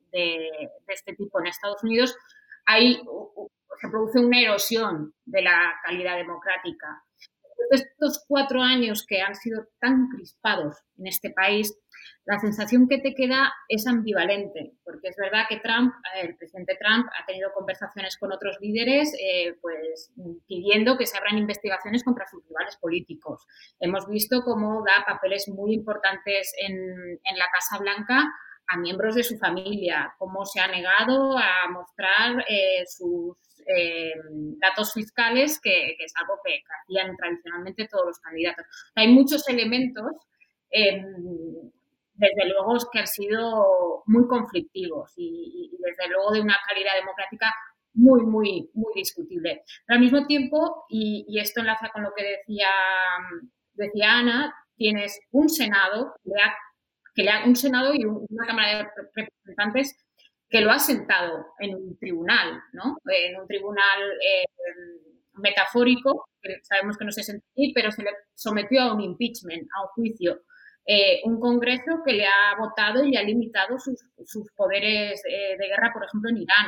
este 0.87 1.13
tipo 1.13 1.39
en 1.39 1.45
Estados 1.45 1.83
Unidos, 1.83 2.17
ahí 2.65 3.03
se 3.81 3.87
produce 3.89 4.17
una 4.17 4.41
erosión 4.41 5.13
de 5.25 5.43
la 5.43 5.75
calidad 5.83 6.17
democrática. 6.17 7.03
Estos 7.69 8.25
cuatro 8.27 8.63
años 8.63 9.05
que 9.07 9.21
han 9.21 9.35
sido 9.35 9.67
tan 9.79 10.09
crispados 10.09 10.77
en 10.97 11.05
este 11.05 11.29
país, 11.29 11.77
la 12.25 12.39
sensación 12.39 12.87
que 12.87 12.99
te 12.99 13.15
queda 13.15 13.51
es 13.67 13.87
ambivalente, 13.87 14.73
porque 14.83 15.09
es 15.09 15.15
verdad 15.17 15.45
que 15.49 15.59
Trump, 15.59 15.93
eh, 16.15 16.27
el 16.27 16.37
presidente 16.37 16.77
Trump, 16.79 17.07
ha 17.19 17.25
tenido 17.25 17.51
conversaciones 17.53 18.17
con 18.17 18.31
otros 18.31 18.57
líderes, 18.61 19.13
eh, 19.19 19.55
pues 19.59 20.13
pidiendo 20.47 20.97
que 20.97 21.07
se 21.07 21.17
abran 21.17 21.37
investigaciones 21.37 22.03
contra 22.03 22.27
sus 22.27 22.45
rivales 22.47 22.77
políticos. 22.77 23.45
Hemos 23.79 24.07
visto 24.07 24.43
cómo 24.43 24.83
da 24.85 25.03
papeles 25.05 25.47
muy 25.49 25.73
importantes 25.73 26.53
en, 26.59 26.75
en 26.75 27.37
la 27.37 27.47
Casa 27.51 27.79
Blanca 27.79 28.31
a 28.67 28.77
miembros 28.77 29.15
de 29.15 29.23
su 29.23 29.37
familia, 29.37 30.13
cómo 30.17 30.45
se 30.45 30.59
ha 30.59 30.67
negado 30.67 31.37
a 31.37 31.69
mostrar 31.71 32.45
eh, 32.47 32.85
sus 32.87 33.35
datos 34.59 34.91
fiscales, 34.93 35.59
que, 35.61 35.95
que, 35.97 36.03
es 36.03 36.13
algo 36.19 36.39
que, 36.43 36.61
hacían 36.81 37.15
tradicionalmente 37.15 37.87
todos 37.87 38.07
los 38.07 38.19
candidatos. 38.19 38.65
Hay 38.95 39.07
muchos 39.07 39.47
elementos 39.47 40.13
desde 42.21 42.49
luego 42.49 42.77
que 42.91 42.99
han 42.99 43.07
sido 43.07 44.03
muy 44.05 44.27
conflictivos 44.27 45.11
y, 45.17 45.71
desde 45.79 46.13
luego 46.13 46.31
de 46.31 46.41
una 46.41 46.57
calidad 46.67 46.93
democrática 46.99 47.51
muy, 47.93 48.21
muy, 48.21 48.69
muy 48.73 48.93
discutible. 48.95 49.63
Pero 49.85 49.97
al 49.97 50.03
mismo 50.03 50.27
tiempo, 50.27 50.85
y, 50.87 51.39
esto 51.39 51.61
enlaza 51.61 51.89
con 51.89 52.03
lo 52.03 52.13
que 52.15 52.23
decía, 52.37 52.69
decía 53.73 54.19
Ana, 54.19 54.53
tienes 54.75 55.19
un 55.31 55.49
Senado 55.49 56.13
que 57.15 57.23
le 57.23 57.31
ha, 57.31 57.45
un 57.45 57.55
Senado 57.55 57.93
y 57.95 58.05
una 58.05 58.45
Cámara 58.45 58.77
de 58.77 58.87
Representantes 59.15 59.97
que 60.47 60.61
lo 60.61 60.69
ha 60.69 60.79
sentado 60.79 61.47
en 61.59 61.75
un 61.75 61.97
tribunal, 61.97 62.61
¿no? 62.73 62.97
En 63.05 63.39
un 63.39 63.47
tribunal 63.47 63.99
eh, 64.21 64.45
metafórico, 65.33 66.27
que 66.41 66.59
sabemos 66.61 66.97
que 66.97 67.05
no 67.05 67.11
se 67.11 67.23
sentir, 67.23 67.71
pero 67.73 67.91
se 67.91 68.03
le 68.03 68.11
sometió 68.35 68.81
a 68.81 68.93
un 68.93 69.01
impeachment, 69.01 69.67
a 69.75 69.83
un 69.83 69.87
juicio 69.95 70.41
eh, 70.93 71.21
un 71.23 71.39
Congreso 71.39 72.01
que 72.05 72.11
le 72.11 72.25
ha 72.25 72.57
votado 72.59 73.01
y 73.01 73.11
le 73.11 73.17
ha 73.17 73.23
limitado 73.23 73.77
sus, 73.79 73.97
poderes 74.57 75.21
eh, 75.25 75.55
de 75.57 75.67
guerra, 75.67 75.91
por 75.93 76.03
ejemplo, 76.03 76.29
en 76.29 76.39
Irán, 76.39 76.67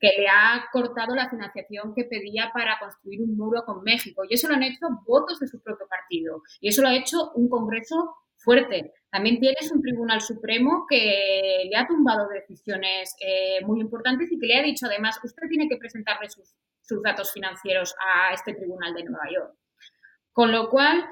que 0.00 0.10
le 0.18 0.26
ha 0.26 0.66
cortado 0.72 1.14
la 1.14 1.30
financiación 1.30 1.94
que 1.94 2.02
pedía 2.02 2.50
para 2.52 2.80
construir 2.80 3.20
un 3.22 3.36
muro 3.36 3.62
con 3.64 3.84
México. 3.84 4.22
Y 4.28 4.34
eso 4.34 4.48
lo 4.48 4.54
han 4.54 4.64
hecho 4.64 4.88
votos 5.06 5.38
de 5.38 5.46
su 5.46 5.62
propio 5.62 5.86
partido. 5.86 6.42
Y 6.60 6.70
eso 6.70 6.82
lo 6.82 6.88
ha 6.88 6.96
hecho 6.96 7.30
un 7.36 7.48
Congreso 7.48 8.16
fuerte. 8.38 8.92
También 9.08 9.38
tienes 9.38 9.70
un 9.70 9.82
Tribunal 9.82 10.20
Supremo 10.20 10.84
que 10.88 11.68
le 11.70 11.76
ha 11.76 11.86
tumbado 11.86 12.26
decisiones 12.26 13.14
eh, 13.20 13.64
muy 13.64 13.80
importantes 13.80 14.32
y 14.32 14.38
que 14.40 14.46
le 14.48 14.58
ha 14.58 14.62
dicho 14.64 14.86
además, 14.86 15.20
usted 15.22 15.46
tiene 15.48 15.68
que 15.68 15.76
presentarle 15.76 16.28
sus, 16.28 16.56
datos 17.04 17.32
financieros 17.32 17.94
a 18.04 18.34
este 18.34 18.52
Tribunal 18.52 18.94
de 18.94 19.04
Nueva 19.04 19.26
York. 19.32 19.54
Con 20.32 20.50
lo 20.50 20.68
cual, 20.68 21.08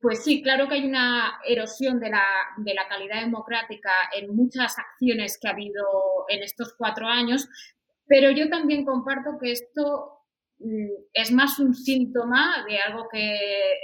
pues 0.00 0.22
sí, 0.22 0.42
claro 0.42 0.68
que 0.68 0.76
hay 0.76 0.86
una 0.86 1.40
erosión 1.46 1.98
de 1.98 2.10
la, 2.10 2.24
de 2.58 2.74
la, 2.74 2.86
calidad 2.88 3.20
democrática 3.20 3.90
en 4.14 4.34
muchas 4.34 4.78
acciones 4.78 5.38
que 5.40 5.48
ha 5.48 5.52
habido 5.52 5.84
en 6.28 6.42
estos 6.42 6.74
cuatro 6.74 7.06
años, 7.06 7.48
pero 8.06 8.30
yo 8.30 8.48
también 8.48 8.84
comparto 8.84 9.38
que 9.40 9.52
esto 9.52 10.20
mm, 10.60 10.88
es 11.12 11.32
más 11.32 11.58
un 11.58 11.74
síntoma 11.74 12.64
de 12.68 12.78
algo 12.78 13.08
que 13.08 13.36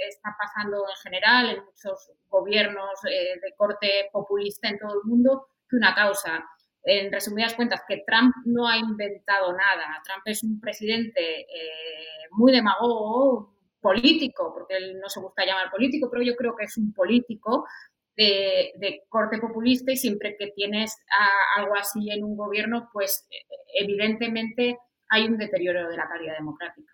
está 0.07 0.35
pasando 0.39 0.77
en 0.77 1.01
general 1.03 1.49
en 1.49 1.65
muchos 1.65 2.11
gobiernos 2.29 3.03
eh, 3.09 3.39
de 3.41 3.55
corte 3.57 4.09
populista 4.11 4.69
en 4.69 4.79
todo 4.79 4.93
el 4.93 5.09
mundo 5.09 5.47
que 5.69 5.75
una 5.75 5.93
causa. 5.93 6.45
En 6.87 7.11
resumidas 7.11 7.55
cuentas, 7.55 7.81
que 7.87 8.03
Trump 8.05 8.33
no 8.45 8.67
ha 8.67 8.77
inventado 8.77 9.51
nada. 9.53 10.01
Trump 10.05 10.21
es 10.25 10.43
un 10.43 10.59
presidente 10.59 11.41
eh, 11.41 12.27
muy 12.31 12.51
demagogo, 12.51 13.54
político, 13.85 14.51
porque 14.51 14.77
él 14.77 14.99
no 14.99 15.09
se 15.09 15.19
gusta 15.19 15.45
llamar 15.45 15.69
político, 15.69 16.09
pero 16.09 16.23
yo 16.23 16.35
creo 16.35 16.55
que 16.55 16.65
es 16.65 16.75
un 16.75 16.91
político 16.91 17.65
de, 18.17 19.03
corte 19.09 19.37
populista 19.37 19.91
y 19.91 19.97
siempre 19.97 20.35
que 20.39 20.47
tienes 20.55 20.97
algo 21.55 21.75
así 21.75 22.09
en 22.09 22.23
un 22.23 22.35
gobierno, 22.35 22.89
pues 22.91 23.27
evidentemente 23.79 24.79
hay 25.09 25.25
un 25.25 25.37
deterioro 25.37 25.87
de 25.87 25.97
la 25.97 26.07
calidad 26.07 26.33
democrática. 26.35 26.91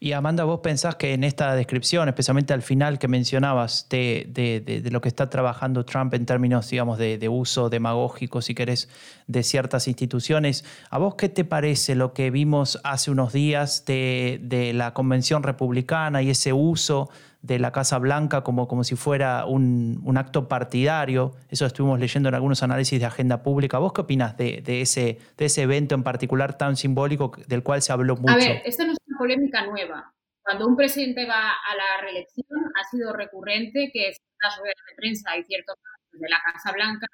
Y 0.00 0.12
Amanda, 0.12 0.44
vos 0.44 0.60
pensás 0.60 0.96
que 0.96 1.14
en 1.14 1.24
esta 1.24 1.54
descripción, 1.54 2.08
especialmente 2.08 2.52
al 2.52 2.62
final 2.62 2.98
que 2.98 3.08
mencionabas 3.08 3.86
de, 3.88 4.28
de, 4.32 4.90
lo 4.90 5.00
que 5.00 5.08
está 5.08 5.30
trabajando 5.30 5.84
Trump 5.84 6.14
en 6.14 6.26
términos, 6.26 6.68
digamos, 6.70 6.98
de, 6.98 7.28
uso 7.28 7.68
demagógico, 7.68 8.40
si 8.42 8.54
querés, 8.54 8.88
de 9.26 9.42
ciertas 9.42 9.88
instituciones, 9.88 10.64
¿a 10.90 10.98
vos 10.98 11.16
qué 11.16 11.28
te 11.28 11.44
parece 11.44 11.94
lo 11.94 12.12
que 12.12 12.30
vimos 12.30 12.78
hace 12.84 13.10
unos 13.10 13.32
días 13.32 13.84
de, 13.84 14.72
la 14.74 14.94
convención 14.94 15.42
republicana 15.42 16.22
y 16.22 16.30
ese 16.30 16.52
uso 16.52 17.10
de 17.42 17.58
la 17.58 17.70
Casa 17.70 17.98
Blanca 17.98 18.42
como, 18.42 18.66
como 18.66 18.82
si 18.82 18.96
fuera 18.96 19.46
un, 19.46 20.14
acto 20.16 20.48
partidario. 20.48 21.34
Eso 21.48 21.66
estuvimos 21.66 22.00
leyendo 22.00 22.28
en 22.28 22.34
algunos 22.34 22.62
análisis 22.62 22.98
de 22.98 23.06
agenda 23.06 23.42
pública. 23.42 23.78
¿Vos 23.78 23.92
qué 23.92 24.00
opinas 24.00 24.36
de, 24.36 24.62
ese, 24.66 25.18
de 25.36 25.44
ese 25.44 25.62
evento 25.62 25.94
en 25.94 26.02
particular 26.02 26.58
tan 26.58 26.76
simbólico 26.76 27.32
del 27.46 27.62
cual 27.62 27.82
se 27.82 27.92
habló 27.92 28.16
mucho? 28.16 28.32
A 28.32 28.36
ver, 28.36 28.62
esto 28.64 28.84
no 28.84 28.94
polémica 29.16 29.66
nueva. 29.66 30.12
Cuando 30.42 30.66
un 30.66 30.76
presidente 30.76 31.26
va 31.26 31.50
a 31.50 31.76
la 31.76 32.02
reelección, 32.02 32.46
ha 32.78 32.84
sido 32.84 33.12
recurrente 33.12 33.90
que 33.92 34.12
ciertas 34.14 34.58
ruedas 34.58 34.82
de 34.88 34.96
prensa 34.96 35.36
y 35.36 35.44
ciertos 35.44 35.76
de 36.12 36.28
la 36.28 36.38
Casa 36.44 36.72
Blanca 36.72 37.06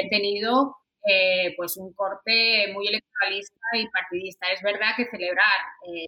han 0.00 0.08
tenido 0.08 0.76
eh, 1.04 1.54
pues 1.56 1.76
un 1.76 1.92
corte 1.94 2.72
muy 2.72 2.88
electoralista 2.88 3.60
y 3.74 3.88
partidista. 3.88 4.46
Es 4.52 4.62
verdad 4.62 4.94
que 4.96 5.06
celebrar 5.06 5.58
eh, 5.86 6.06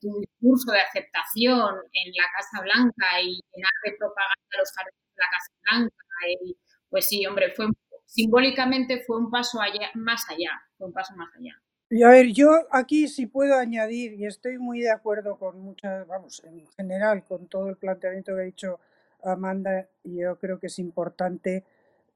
tu 0.00 0.20
discurso 0.20 0.72
de 0.72 0.80
aceptación 0.80 1.74
en 1.92 2.12
la 2.14 2.24
Casa 2.36 2.62
Blanca 2.62 3.20
y 3.20 3.40
llenar 3.52 3.72
de 3.84 3.96
propaganda 3.98 4.58
los 4.58 4.72
jardines 4.72 5.14
de 5.16 5.22
la 5.22 5.30
Casa 5.30 5.52
Blanca, 5.64 5.96
y, 6.42 6.56
pues 6.88 7.08
sí, 7.08 7.26
hombre, 7.26 7.50
fue 7.50 7.66
simbólicamente 8.06 9.02
fue 9.06 9.18
un 9.18 9.30
paso 9.30 9.60
allá, 9.60 9.90
más 9.94 10.28
allá, 10.30 10.50
fue 10.78 10.86
un 10.86 10.92
paso 10.92 11.14
más 11.16 11.28
allá. 11.36 11.60
Y 11.88 12.02
a 12.02 12.08
ver, 12.10 12.32
yo 12.32 12.50
aquí 12.72 13.06
sí 13.06 13.26
puedo 13.26 13.54
añadir, 13.56 14.14
y 14.14 14.26
estoy 14.26 14.58
muy 14.58 14.80
de 14.80 14.90
acuerdo 14.90 15.38
con 15.38 15.60
muchas, 15.60 16.04
vamos, 16.08 16.42
en 16.44 16.66
general, 16.76 17.24
con 17.24 17.46
todo 17.46 17.68
el 17.68 17.76
planteamiento 17.76 18.34
que 18.34 18.40
ha 18.40 18.44
dicho 18.44 18.80
Amanda, 19.22 19.88
y 20.02 20.16
yo 20.20 20.36
creo 20.38 20.58
que 20.58 20.66
es 20.66 20.78
importante 20.80 21.64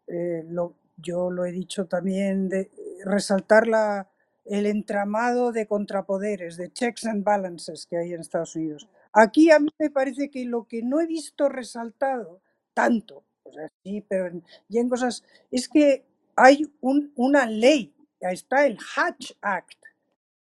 eh, 0.08 0.44
lo, 0.48 0.74
yo 0.96 1.30
lo 1.30 1.44
he 1.44 1.52
dicho 1.52 1.86
también, 1.86 2.48
de 2.48 2.70
resaltar 3.04 3.68
la, 3.68 4.08
el 4.44 4.66
entramado 4.66 5.52
de 5.52 5.66
contrapoderes, 5.66 6.56
de 6.56 6.72
checks 6.72 7.06
and 7.06 7.22
balances 7.24 7.86
que 7.86 7.96
hay 7.98 8.12
en 8.12 8.20
Estados 8.22 8.56
Unidos. 8.56 8.88
Aquí 9.12 9.50
a 9.52 9.60
mí 9.60 9.68
me 9.78 9.90
parece 9.90 10.30
que 10.30 10.44
lo 10.46 10.66
que 10.66 10.82
no 10.82 11.00
he 11.00 11.06
visto 11.06 11.48
resaltado 11.48 12.40
tanto, 12.74 13.24
o 13.44 13.52
sea, 13.52 13.68
sí, 13.84 14.04
pero 14.08 14.26
en, 14.26 14.44
y 14.68 14.78
en 14.78 14.88
cosas, 14.88 15.24
es 15.52 15.68
que 15.68 16.04
hay 16.36 16.70
un, 16.80 17.12
una 17.16 17.46
ley, 17.46 17.94
está 18.20 18.66
el 18.66 18.78
Hatch 18.94 19.32
Act, 19.40 19.82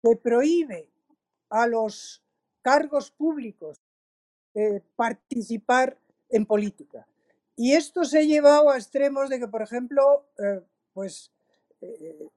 que 0.04 0.16
prohíbe 0.16 0.90
a 1.50 1.68
los 1.68 2.24
cargos 2.62 3.12
públicos 3.12 3.82
eh, 4.54 4.82
participar 4.96 5.98
en 6.30 6.46
política. 6.46 7.08
Y 7.56 7.74
esto 7.74 8.04
se 8.04 8.20
ha 8.20 8.24
llevado 8.24 8.70
a 8.70 8.78
extremos 8.78 9.30
de 9.30 9.40
que, 9.40 9.48
por 9.48 9.62
ejemplo, 9.62 10.26
eh, 10.38 10.62
pues 10.94 11.32
eh, 11.82 12.30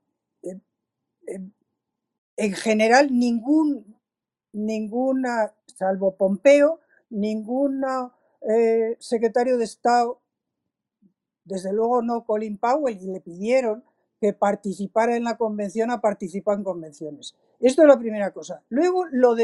en 2.36 2.52
general 2.52 3.16
ningún, 3.16 3.96
ninguna, 4.52 5.54
salvo 5.66 6.16
Pompeo, 6.16 6.80
ningún 7.10 7.82
secretario 8.98 9.56
de 9.56 9.64
Estado, 9.64 10.20
desde 11.44 11.72
luego 11.72 12.02
no 12.02 12.24
Colin 12.24 12.58
Powell, 12.58 13.00
y 13.00 13.06
le 13.06 13.20
pidieron 13.20 13.84
que 14.24 14.32
participara 14.32 15.16
en 15.16 15.24
la 15.24 15.36
convención 15.36 15.90
a 15.90 16.00
participar 16.00 16.56
en 16.56 16.64
convenciones. 16.64 17.34
Esto 17.60 17.82
es 17.82 17.88
la 17.88 17.98
primera 17.98 18.30
cosa. 18.32 18.62
Luego, 18.70 19.04
lo, 19.04 19.36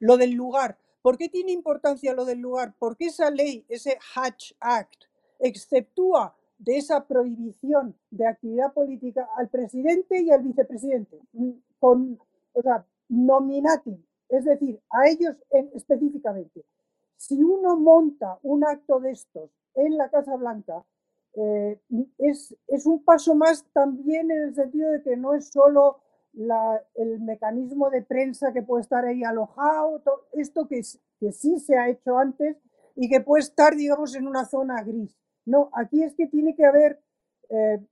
lo 0.00 0.16
del 0.16 0.32
lugar. 0.32 0.76
¿Por 1.00 1.16
qué 1.16 1.28
tiene 1.28 1.52
importancia 1.52 2.12
lo 2.12 2.24
del 2.24 2.40
lugar? 2.40 2.74
Porque 2.76 3.06
esa 3.06 3.30
ley, 3.30 3.64
ese 3.68 3.96
Hatch 4.16 4.54
Act, 4.58 5.04
exceptúa 5.38 6.34
de 6.58 6.76
esa 6.78 7.06
prohibición 7.06 7.94
de 8.10 8.26
actividad 8.26 8.72
política 8.72 9.28
al 9.36 9.48
presidente 9.48 10.20
y 10.20 10.32
al 10.32 10.42
vicepresidente, 10.42 11.20
mm, 11.32 11.50
con, 11.78 12.18
o 12.54 12.62
sea, 12.62 12.84
nominating, 13.08 14.04
es 14.28 14.44
decir, 14.44 14.80
a 14.90 15.08
ellos 15.08 15.36
específicamente. 15.72 16.64
Si 17.16 17.40
uno 17.40 17.76
monta 17.76 18.40
un 18.42 18.64
acto 18.64 18.98
de 18.98 19.12
estos 19.12 19.50
en 19.76 19.96
la 19.96 20.10
Casa 20.10 20.34
Blanca, 20.34 20.84
eh, 21.34 21.80
es, 22.18 22.54
es, 22.68 22.86
un 22.86 23.04
paso 23.04 23.34
más 23.34 23.64
también 23.72 24.30
en 24.30 24.42
el 24.48 24.54
sentido 24.54 24.90
de 24.90 25.02
que 25.02 25.16
no 25.16 25.34
es 25.34 25.48
solo 25.48 26.00
el 26.94 27.20
mecanismo 27.20 27.90
de 27.90 28.02
prensa 28.02 28.52
que 28.52 28.62
puede 28.62 28.82
estar 28.82 29.04
ahí 29.04 29.22
alojado, 29.22 30.02
esto 30.32 30.66
que, 30.66 30.80
que 31.20 31.32
sí 31.32 31.58
se 31.58 31.76
ha 31.76 31.88
hecho 31.88 32.18
antes 32.18 32.56
y 32.96 33.08
que 33.08 33.20
puede 33.20 33.42
estar, 33.42 33.76
digamos, 33.76 34.14
en 34.14 34.26
una 34.26 34.44
zona 34.44 34.82
gris. 34.82 35.16
No, 35.44 35.70
aquí 35.74 36.02
es 36.02 36.14
que 36.14 36.26
tiene 36.26 36.54
que 36.54 36.64
haber 36.64 37.02
eh, 37.48 37.84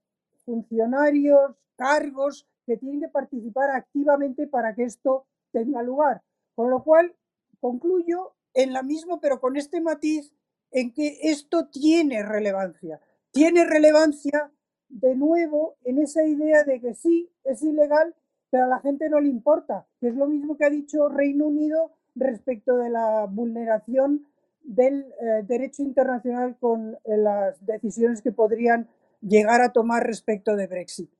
funcionarios, 0.45 1.57
cargos 1.77 2.49
que 2.67 2.77
tienen 2.77 3.01
que 3.01 3.09
participar 3.09 3.71
activamente 3.71 4.47
para 4.47 4.75
que 4.75 4.85
esto 4.85 5.27
tenga 5.53 5.83
lugar. 5.83 6.23
Con 6.55 6.71
lo 6.71 6.83
cual, 6.83 7.15
concluyo 7.61 8.35
en 8.55 8.73
la 8.73 8.83
misma, 8.83 9.21
pero 9.21 9.41
con 9.41 9.57
este 9.57 9.81
matiz, 9.81 10.33
en 10.71 10.93
que 10.93 11.19
esto 11.23 11.69
tiene 11.69 12.23
relevancia. 12.23 13.01
Tiene 13.33 13.65
relevancia 13.65 14.51
de 14.89 15.15
nuevo 15.15 15.77
en 15.85 15.99
esa 15.99 16.25
idea 16.25 16.65
de 16.65 16.81
que 16.81 16.95
sí, 16.95 17.31
es 17.45 17.63
ilegal, 17.63 18.15
pero 18.51 18.65
a 18.65 18.69
la 18.69 18.81
gente 18.81 19.09
no 19.09 19.21
le 19.21 19.29
importa, 19.29 19.87
que 20.01 20.09
es 20.09 20.15
lo 20.17 20.27
mismo 20.27 20.57
que 20.57 20.65
ha 20.65 20.71
dicho 20.71 21.09
Reino 21.09 21.47
Unido 21.47 21.93
respecto 22.15 22.77
de 22.77 22.91
la 22.91 23.27
vulneración 23.27 24.27
del 24.63 25.07
eh, 25.21 25.43
derecho 25.45 25.83
internacional 25.83 26.57
con 26.59 26.95
eh, 27.05 27.17
las 27.17 27.65
decisiones 27.65 28.21
que 28.21 28.33
podrían 28.33 28.89
llegar 29.21 29.61
a 29.63 29.73
tomar 29.73 30.05
respecto 30.05 30.57
de 30.57 30.67
Brexit. 30.67 31.11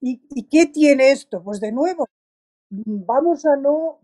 ¿Y, 0.00 0.22
¿Y, 0.30 0.44
qué 0.44 0.66
tiene 0.66 1.10
esto? 1.10 1.42
Pues 1.42 1.60
de 1.60 1.72
nuevo, 1.72 2.06
vamos 2.70 3.44
a 3.46 3.56
no... 3.56 3.98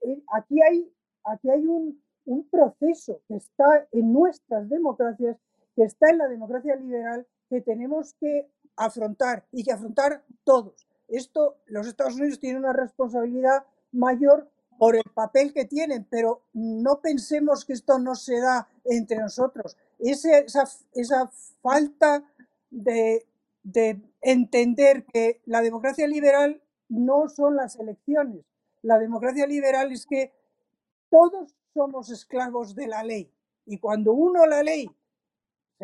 Eh, 0.00 0.22
aquí 0.32 0.60
hay, 0.62 0.90
aquí 1.24 1.50
hay 1.50 1.66
un, 1.66 2.02
un 2.24 2.48
proceso 2.48 3.20
que 3.28 3.36
está 3.36 3.86
en 3.92 4.12
nuestras 4.12 4.68
democracias, 4.68 5.36
que 5.74 5.84
está 5.84 6.10
en 6.10 6.18
la 6.18 6.28
democracia 6.28 6.76
liberal, 6.76 7.26
que 7.48 7.60
tenemos 7.60 8.14
que 8.14 8.48
afrontar 8.76 9.44
y 9.52 9.64
que 9.64 9.72
afrontar 9.72 10.24
todos. 10.44 10.86
Esto, 11.08 11.56
los 11.66 11.86
Estados 11.86 12.14
Unidos 12.14 12.38
tienen 12.38 12.60
una 12.60 12.72
responsabilidad 12.72 13.64
mayor 13.92 14.48
por 14.78 14.96
el 14.96 15.04
papel 15.14 15.52
que 15.52 15.64
tienen, 15.64 16.06
pero 16.10 16.42
no 16.52 17.00
pensemos 17.00 17.64
que 17.64 17.74
esto 17.74 17.98
no 17.98 18.14
se 18.14 18.40
da 18.40 18.68
entre 18.84 19.18
nosotros. 19.18 19.76
esa, 19.98 20.64
esa, 20.94 21.30
falta 21.62 22.24
de, 22.70 23.24
de 23.62 24.00
entender 24.20 25.04
que 25.04 25.40
la 25.46 25.62
democracia 25.62 26.06
liberal 26.06 26.60
no 26.88 27.28
son 27.28 27.56
las 27.56 27.76
elecciones. 27.76 28.44
La 28.82 28.98
democracia 28.98 29.46
liberal 29.46 29.92
es 29.92 30.06
que 30.06 30.32
todos 31.08 31.54
somos 31.72 32.10
esclavos 32.10 32.74
de 32.74 32.88
la 32.88 33.02
ley. 33.02 33.30
Y 33.66 33.78
cuando 33.78 34.12
uno 34.12 34.44
la 34.46 34.62
ley 34.62 34.90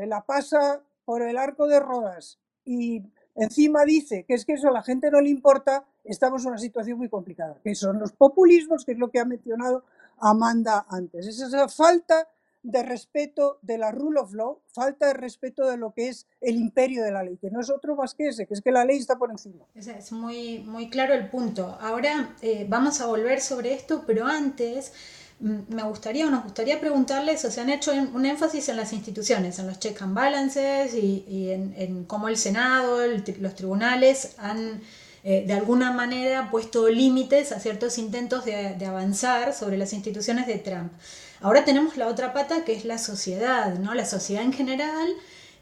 se 0.00 0.07
la 0.07 0.23
pasa 0.23 0.80
por 1.04 1.21
el 1.21 1.37
arco 1.37 1.66
de 1.66 1.78
rodas 1.78 2.38
y 2.64 3.02
encima 3.35 3.85
dice 3.85 4.25
que 4.25 4.33
es 4.33 4.47
que 4.47 4.54
eso 4.54 4.69
a 4.69 4.73
la 4.73 4.83
gente 4.83 5.11
no 5.11 5.21
le 5.21 5.28
importa, 5.28 5.85
estamos 6.04 6.42
en 6.42 6.52
una 6.52 6.59
situación 6.59 6.97
muy 6.97 7.11
complicada, 7.11 7.59
que 7.62 7.75
son 7.75 7.99
los 7.99 8.12
populismos, 8.12 8.87
que 8.87 8.92
es 8.92 8.99
lo 8.99 9.11
que 9.11 9.19
ha 9.19 9.26
mencionado 9.26 9.85
Amanda 10.19 10.87
antes. 10.88 11.26
Es 11.26 11.38
esa 11.38 11.69
falta 11.69 12.28
de 12.62 12.83
respeto 12.83 13.59
de 13.61 13.76
la 13.76 13.90
rule 13.92 14.21
of 14.21 14.33
law, 14.33 14.61
falta 14.73 15.09
de 15.09 15.14
respeto 15.14 15.69
de 15.69 15.76
lo 15.76 15.92
que 15.92 16.09
es 16.09 16.26
el 16.40 16.57
imperio 16.57 17.04
de 17.04 17.12
la 17.12 17.23
ley, 17.23 17.37
que 17.37 17.50
no 17.50 17.61
es 17.61 17.69
otro 17.69 17.95
más 17.95 18.14
que 18.14 18.28
ese, 18.28 18.47
que 18.47 18.54
es 18.54 18.62
que 18.62 18.73
la 18.73 18.87
ley 18.87 18.97
está 18.97 19.19
por 19.19 19.30
encima. 19.30 19.66
Es, 19.75 20.12
muy, 20.12 20.61
muy 20.61 20.88
claro 20.88 21.12
el 21.12 21.28
punto. 21.28 21.76
Ahora 21.78 22.35
eh, 22.40 22.64
vamos 22.66 23.02
a 23.02 23.07
volver 23.07 23.42
sobre 23.42 23.75
esto, 23.75 24.04
pero 24.07 24.25
antes 24.25 24.95
me 25.40 25.82
gustaría 25.85 26.26
o 26.26 26.30
nos 26.30 26.44
gustaría 26.44 26.80
preguntarles, 26.80 27.44
o 27.44 27.50
se 27.50 27.61
han 27.61 27.70
hecho 27.70 27.92
un 27.92 28.26
énfasis 28.26 28.68
en 28.68 28.76
las 28.76 28.92
instituciones, 28.92 29.59
en 29.59 29.66
los 29.66 29.78
check 29.78 30.00
and 30.02 30.14
balances 30.14 30.94
y, 30.94 31.50
en, 31.50 32.04
cómo 32.04 32.28
el 32.28 32.37
Senado, 32.37 33.00
los 33.06 33.54
tribunales 33.54 34.35
han 34.38 34.82
eh, 35.23 35.44
de 35.47 35.52
alguna 35.52 35.92
manera 35.92 36.50
puesto 36.50 36.88
límites 36.88 37.52
a 37.52 37.61
ciertos 37.61 37.99
intentos 37.99 38.44
de, 38.44 38.75
de, 38.75 38.87
avanzar 38.87 39.54
sobre 39.54 39.76
las 39.76 39.92
instituciones 39.92 40.47
de 40.47 40.56
Trump. 40.56 40.92
Ahora 41.40 41.64
tenemos 41.64 41.97
la 41.97 42.06
otra 42.06 42.32
pata 42.32 42.64
que 42.64 42.75
es 42.75 42.85
la 42.85 42.99
sociedad, 42.99 43.78
¿no? 43.78 43.94
la 43.94 44.06
sociedad 44.06 44.42
en 44.42 44.52
general 44.52 45.09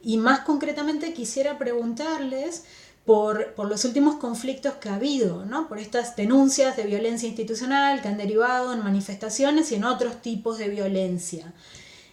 y 0.00 0.16
más 0.16 0.40
concretamente 0.40 1.12
quisiera 1.12 1.58
preguntarles 1.58 2.64
por, 3.08 3.54
los 3.56 3.86
últimos 3.86 4.16
conflictos 4.16 4.74
que 4.74 4.90
ha 4.90 4.96
habido, 4.96 5.46
¿no? 5.46 5.66
por 5.66 5.78
estas 5.78 6.14
denuncias 6.14 6.76
de 6.76 6.82
violencia 6.82 7.26
institucional 7.26 8.02
que 8.02 8.08
han 8.08 8.18
derivado 8.18 8.74
en 8.74 8.84
manifestaciones 8.84 9.72
y 9.72 9.76
en 9.76 9.84
otros 9.84 10.20
tipos 10.20 10.58
de 10.58 10.68
violencia. 10.68 11.54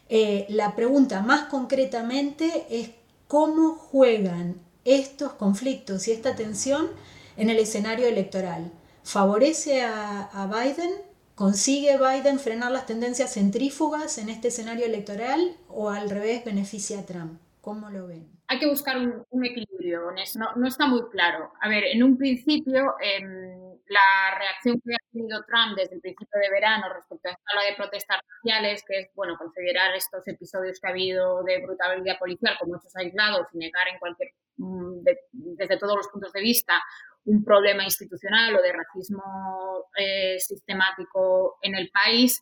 Eh, 0.08 0.46
la 0.48 0.74
pregunta 0.74 1.22
más 1.22 1.50
concretamente 1.50 2.66
es 2.70 2.92
cómo 3.28 3.74
juegan 3.74 4.56
estos 4.86 5.34
conflictos 5.34 6.08
y 6.08 6.14
esta 6.14 6.38
tensión 6.38 6.88
en 7.36 7.50
el 7.50 7.60
escenario 7.60 8.08
electoral. 8.08 8.72
¿Favorece 9.04 9.84
a, 9.84 10.22
a 10.32 10.48
Biden? 10.48 10.94
¿Consigue 11.36 11.98
Biden 11.98 12.40
frenar 12.40 12.72
las 12.72 12.86
tendencias 12.86 13.34
centrífugas 13.34 14.18
en 14.18 14.30
este 14.30 14.48
escenario 14.48 14.86
electoral 14.86 15.58
o 15.68 15.90
al 15.90 16.10
revés 16.10 16.46
beneficia 16.46 17.00
a 17.00 17.06
Trump? 17.06 17.38
¿Cómo 17.60 17.90
lo 17.90 18.08
ven? 18.08 18.35
Hay 18.48 18.60
que 18.60 18.68
buscar 18.68 18.98
un, 18.98 19.46
equilibrio, 19.46 20.12
no, 20.12 20.56
no, 20.56 20.68
está 20.68 20.86
muy 20.88 21.10
claro. 21.10 21.52
A 21.62 21.68
ver, 21.68 21.84
en 21.86 22.04
un 22.04 22.18
principio, 22.18 22.96
em, 23.02 23.76
la 23.88 24.38
reacción 24.38 24.82
que 24.82 24.94
ha 24.94 25.12
tenido 25.12 25.44
Trump 25.46 25.78
desde 25.78 25.96
el 25.96 26.02
principio 26.02 26.40
de 26.40 26.50
verano 26.50 26.86
respecto 26.94 27.30
a 27.30 27.32
esta 27.32 27.44
ola 27.54 27.66
de 27.66 27.76
protestas 27.76 28.20
raciales, 28.28 28.84
que 28.88 29.00
es, 29.00 29.08
bueno, 29.16 29.38
considerar 29.38 29.96
estos 29.96 30.28
episodios 30.28 30.80
que 30.80 30.88
ha 30.88 30.92
habido 30.92 31.44
de 31.44 31.62
brutalidad 31.66 32.18
policial 32.20 32.56
como 32.60 32.78
hechos 32.78 32.96
aislados 32.96 33.48
y 33.54 33.58
negar 33.58 33.88
en 33.88 34.00
cualquier, 34.00 34.30
mm, 34.58 35.04
desde 35.32 35.78
todos 35.78 35.98
los 35.98 36.08
puntos 36.08 36.32
de 36.34 36.42
vista 36.42 36.82
un 37.26 37.44
problema 37.44 37.84
institucional 37.84 38.56
o 38.56 38.62
de 38.62 38.74
racismo 38.74 39.90
eh, 39.98 40.40
sistemático 40.40 41.58
en 41.62 41.76
el 41.76 41.90
país, 41.90 42.42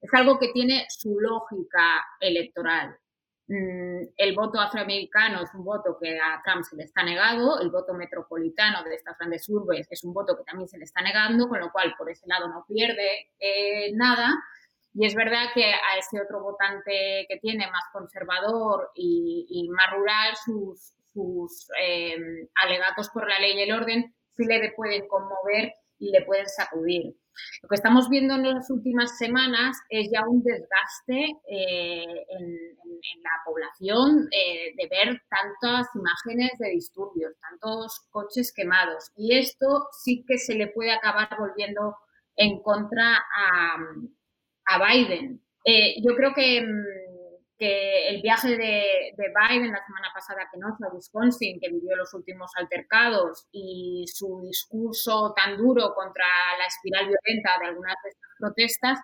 es 0.00 0.12
algo 0.12 0.38
que 0.38 0.52
tiene 0.52 0.86
su 0.88 1.18
lógica 1.18 2.04
electoral. 2.20 2.96
Mm, 3.46 4.06
el 4.16 4.34
voto 4.34 4.58
afroamericano 4.58 5.42
es 5.42 5.52
un 5.54 5.64
voto 5.64 5.98
que 6.00 6.18
a 6.18 6.40
Trump 6.42 6.64
se 6.64 6.76
le 6.76 6.84
está 6.84 7.02
negado, 7.02 7.60
el 7.60 7.70
voto 7.70 7.92
metropolitano 7.92 8.82
de 8.84 8.94
estas 8.94 9.18
grandes 9.18 9.46
urbes 9.50 9.86
es 9.90 10.02
un 10.02 10.14
voto 10.14 10.34
que 10.36 10.44
también 10.44 10.66
se 10.66 10.78
le 10.78 10.84
está 10.84 11.02
negando, 11.02 11.46
con 11.48 11.60
lo 11.60 11.70
cual 11.70 11.94
por 11.98 12.10
ese 12.10 12.26
lado 12.26 12.48
no 12.48 12.64
pierde 12.66 13.28
eh, 13.38 13.92
nada. 13.94 14.30
Y 14.94 15.06
es 15.06 15.14
verdad 15.14 15.46
que 15.54 15.64
a 15.64 15.98
ese 15.98 16.22
otro 16.22 16.40
votante 16.40 17.26
que 17.28 17.38
tiene 17.42 17.66
más 17.70 17.84
conservador 17.92 18.90
y, 18.94 19.68
más 19.70 19.92
rural, 19.92 20.34
sus, 20.44 21.68
eh, 21.80 22.16
alegatos 22.62 23.10
por 23.10 23.28
la 23.28 23.38
ley 23.40 23.58
y 23.58 23.62
el 23.62 23.72
orden 23.72 24.14
sí 24.36 24.44
le 24.46 24.72
pueden 24.72 25.06
conmover 25.08 25.74
y 25.98 26.10
le 26.10 26.22
pueden 26.22 26.48
sacudir. 26.48 27.14
Lo 27.62 27.68
que 27.68 27.74
estamos 27.74 28.08
viendo 28.08 28.34
en 28.34 28.54
las 28.54 28.70
últimas 28.70 29.18
semanas 29.18 29.76
es 29.88 30.10
ya 30.12 30.26
un 30.26 30.42
desgaste 30.42 31.36
eh, 31.50 32.04
en, 32.28 32.74
la 33.22 33.42
población 33.44 34.28
eh, 34.32 34.74
de 34.76 34.88
ver 34.88 35.22
tantas 35.28 35.86
imágenes 35.94 36.52
de 36.58 36.70
disturbios, 36.70 37.32
tantos 37.38 38.06
coches 38.10 38.52
quemados. 38.54 39.10
Y 39.16 39.36
esto 39.36 39.88
sí 39.92 40.24
que 40.26 40.38
se 40.38 40.54
le 40.54 40.68
puede 40.68 40.92
acabar 40.92 41.28
volviendo 41.38 41.96
en 42.36 42.60
contra 42.62 43.16
a, 43.16 43.76
Biden. 44.88 45.42
Eh, 45.64 45.96
yo 46.02 46.16
creo 46.16 46.32
que 46.34 46.62
mm, 46.62 47.13
que 47.58 48.08
el 48.08 48.22
viaje 48.22 48.56
de, 48.56 49.14
Biden 49.16 49.72
la 49.72 49.84
semana 49.84 50.08
pasada 50.12 50.48
que 50.52 50.58
no 50.58 50.76
fue 50.76 50.88
Wisconsin, 50.92 51.60
que 51.60 51.70
vivió 51.70 51.96
los 51.96 52.12
últimos 52.14 52.50
altercados, 52.56 53.46
y 53.52 54.04
su 54.08 54.42
discurso 54.42 55.32
tan 55.36 55.56
duro 55.56 55.94
contra 55.94 56.26
la 56.58 56.66
espiral 56.66 57.06
violenta 57.06 57.58
de 57.60 57.66
algunas 57.66 57.96
de 58.02 58.10
estas 58.10 58.30
protestas, 58.38 58.98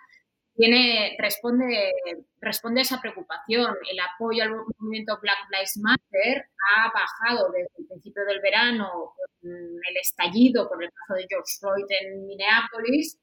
tiene, 0.55 1.17
responde, 1.19 1.93
responde 2.41 2.81
a 2.81 2.83
esa 2.83 3.01
preocupación. 3.01 3.75
El 3.91 3.99
apoyo 4.01 4.43
al 4.43 4.51
movimiento 4.51 5.19
Black 5.23 5.39
Lives 5.51 5.79
Matter 5.79 6.45
ha 6.77 6.93
bajado 6.93 7.51
desde 7.53 7.71
el 7.79 7.87
principio 7.87 8.25
del 8.27 8.41
verano 8.41 9.15
el 9.43 9.97
estallido 10.01 10.69
con 10.69 10.83
el 10.83 10.91
caso 10.93 11.15
de 11.15 11.27
George 11.29 11.55
Floyd 11.61 11.87
en 11.89 12.27
Minneapolis 12.27 13.19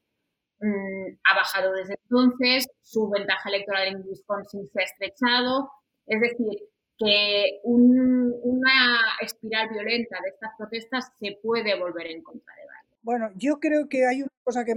Mm, 0.59 1.17
ha 1.23 1.35
bajado 1.35 1.73
desde 1.73 1.95
entonces, 2.03 2.67
su 2.81 3.09
ventaja 3.09 3.49
electoral 3.49 3.87
en 3.87 4.03
Wisconsin 4.07 4.67
se 4.67 4.81
ha 4.81 4.85
estrechado, 4.85 5.69
es 6.07 6.19
decir, 6.19 6.59
que 6.97 7.59
una 7.63 8.97
espiral 9.21 9.69
violenta 9.69 10.17
de 10.23 10.29
estas 10.29 10.51
protestas 10.57 11.11
se 11.19 11.37
puede 11.43 11.79
volver 11.79 12.07
en 12.07 12.23
contra 12.23 12.55
de 12.55 12.61
Biden. 12.61 12.99
Bueno, 13.03 13.29
yo 13.35 13.59
creo 13.59 13.87
que 13.87 14.07
hay 14.07 14.23
una 14.23 14.31
cosa 14.43 14.65
que 14.65 14.73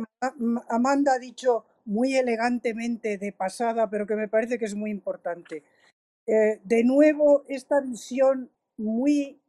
Amanda 0.69 1.15
ha 1.15 1.19
dicho 1.19 1.65
muy 1.87 2.15
elegantemente 2.15 3.17
de 3.17 3.33
pasada, 3.33 3.89
pero 3.89 4.07
que 4.07 4.17
me 4.17 4.29
parece 4.29 4.59
que 4.59 4.67
es 4.67 4.75
muy 4.75 4.91
importante. 4.91 5.65
Eh, 6.27 6.61
de 6.63 6.85
nuevo, 6.85 7.45
esta 7.49 7.81
visión 7.81 8.51
muy, 8.77 9.41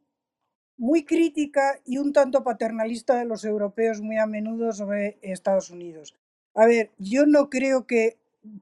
muy 0.78 1.04
crítica 1.04 1.78
y 1.84 1.98
un 1.98 2.12
tanto 2.12 2.42
paternalista 2.42 3.16
de 3.16 3.26
los 3.26 3.44
europeos 3.44 4.00
muy 4.00 4.18
a 4.18 4.26
menudo 4.26 4.72
sobre 4.72 5.18
Estados 5.20 5.70
Unidos. 5.70 6.16
A 6.54 6.66
ver, 6.66 6.90
yo 6.98 7.26
no 7.26 7.48
creo 7.48 7.86
que 7.86 8.18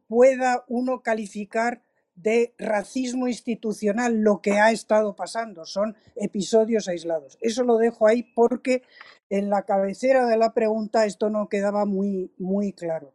pueda 0.07 0.65
uno 0.69 1.03
calificar 1.03 1.83
de 2.15 2.55
racismo 2.59 3.29
institucional 3.29 4.21
lo 4.21 4.43
que 4.43 4.53
ha 4.53 4.71
estado 4.73 5.17
pasando, 5.17 5.65
son 5.65 5.97
episodios 6.17 6.89
aislados. 6.89 7.39
Eso 7.41 7.65
lo 7.65 7.79
dejo 7.79 8.07
ahí 8.07 8.23
porque 8.35 8.83
en 9.31 9.49
la 9.49 9.63
cabecera 9.63 10.27
de 10.27 10.37
la 10.37 10.53
pregunta 10.53 11.07
esto 11.07 11.31
no 11.31 11.49
quedaba 11.49 11.87
muy, 11.87 12.31
muy 12.39 12.73
claro. 12.73 13.13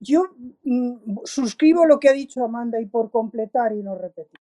Yo 0.00 0.24
mm, 0.64 1.18
suscribo 1.24 1.86
lo 1.86 2.00
que 2.00 2.08
ha 2.08 2.12
dicho 2.12 2.44
Amanda 2.44 2.80
y 2.80 2.86
por 2.86 3.10
completar 3.10 3.72
y 3.72 3.82
no 3.82 3.94
repetir. 3.94 4.40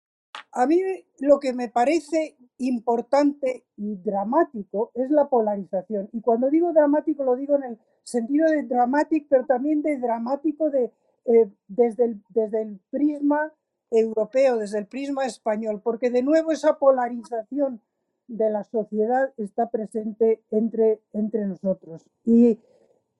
A 0.57 0.65
mí 0.65 0.81
lo 1.19 1.39
que 1.39 1.53
me 1.53 1.69
parece 1.69 2.35
importante 2.57 3.63
y 3.75 3.95
dramático 3.97 4.89
es 4.95 5.11
la 5.11 5.29
polarización. 5.29 6.09
Y 6.13 6.21
cuando 6.21 6.49
digo 6.49 6.73
dramático 6.73 7.23
lo 7.23 7.35
digo 7.35 7.57
en 7.57 7.63
el 7.63 7.79
sentido 8.01 8.49
de 8.49 8.63
dramático, 8.63 9.27
pero 9.29 9.45
también 9.45 9.83
de 9.83 9.99
dramático 9.99 10.71
de, 10.71 10.91
eh, 11.25 11.51
desde, 11.67 12.05
el, 12.05 12.23
desde 12.29 12.63
el 12.63 12.79
prisma 12.89 13.53
europeo, 13.91 14.57
desde 14.57 14.79
el 14.79 14.87
prisma 14.87 15.27
español, 15.27 15.79
porque 15.83 16.09
de 16.09 16.23
nuevo 16.23 16.51
esa 16.51 16.79
polarización 16.79 17.79
de 18.27 18.49
la 18.49 18.63
sociedad 18.63 19.31
está 19.37 19.69
presente 19.69 20.41
entre, 20.49 21.01
entre 21.13 21.45
nosotros. 21.45 22.09
Y 22.23 22.59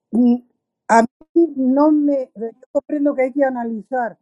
mm, 0.10 0.38
a 0.88 1.04
mí 1.36 1.54
no 1.56 1.92
me, 1.92 2.32
yo 2.36 2.50
comprendo 2.72 3.14
que 3.14 3.22
hay 3.22 3.32
que 3.32 3.44
analizar 3.44 4.18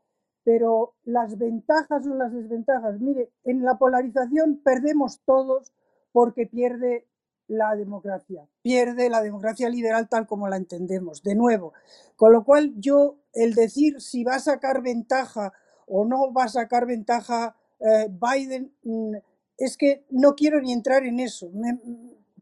pero 0.46 0.94
las 1.06 1.40
ventajas 1.40 2.06
o 2.08 2.14
las 2.14 2.32
desventajas, 2.32 3.02
mire, 3.02 3.32
en 3.44 3.66
la 3.66 3.80
polarización 3.80 4.62
perdemos 4.64 5.20
todos 5.26 5.74
porque 6.14 6.46
pierde 6.46 7.08
la 7.48 7.76
democracia, 7.76 8.48
pierde 8.62 9.10
la 9.10 9.24
democracia 9.24 9.70
liberal 9.70 10.08
tal 10.08 10.28
como 10.28 10.48
la 10.48 10.58
entendemos, 10.58 11.24
de 11.24 11.36
nuevo. 11.36 11.74
Con 12.16 12.32
lo 12.32 12.46
cual 12.46 12.74
yo, 12.78 13.18
el 13.34 13.56
decir 13.56 14.00
si 14.02 14.24
va 14.24 14.36
a 14.36 14.40
sacar 14.40 14.84
ventaja 14.84 15.52
o 15.88 16.06
no 16.06 16.32
va 16.32 16.44
a 16.46 16.50
sacar 16.50 16.86
ventaja 16.86 17.56
eh, 17.80 18.08
Biden, 18.10 18.72
mm, 18.84 19.16
es 19.58 19.78
que 19.78 20.06
no 20.12 20.36
quiero 20.36 20.62
ni 20.62 20.74
entrar 20.74 21.06
en 21.06 21.20
eso. 21.20 21.50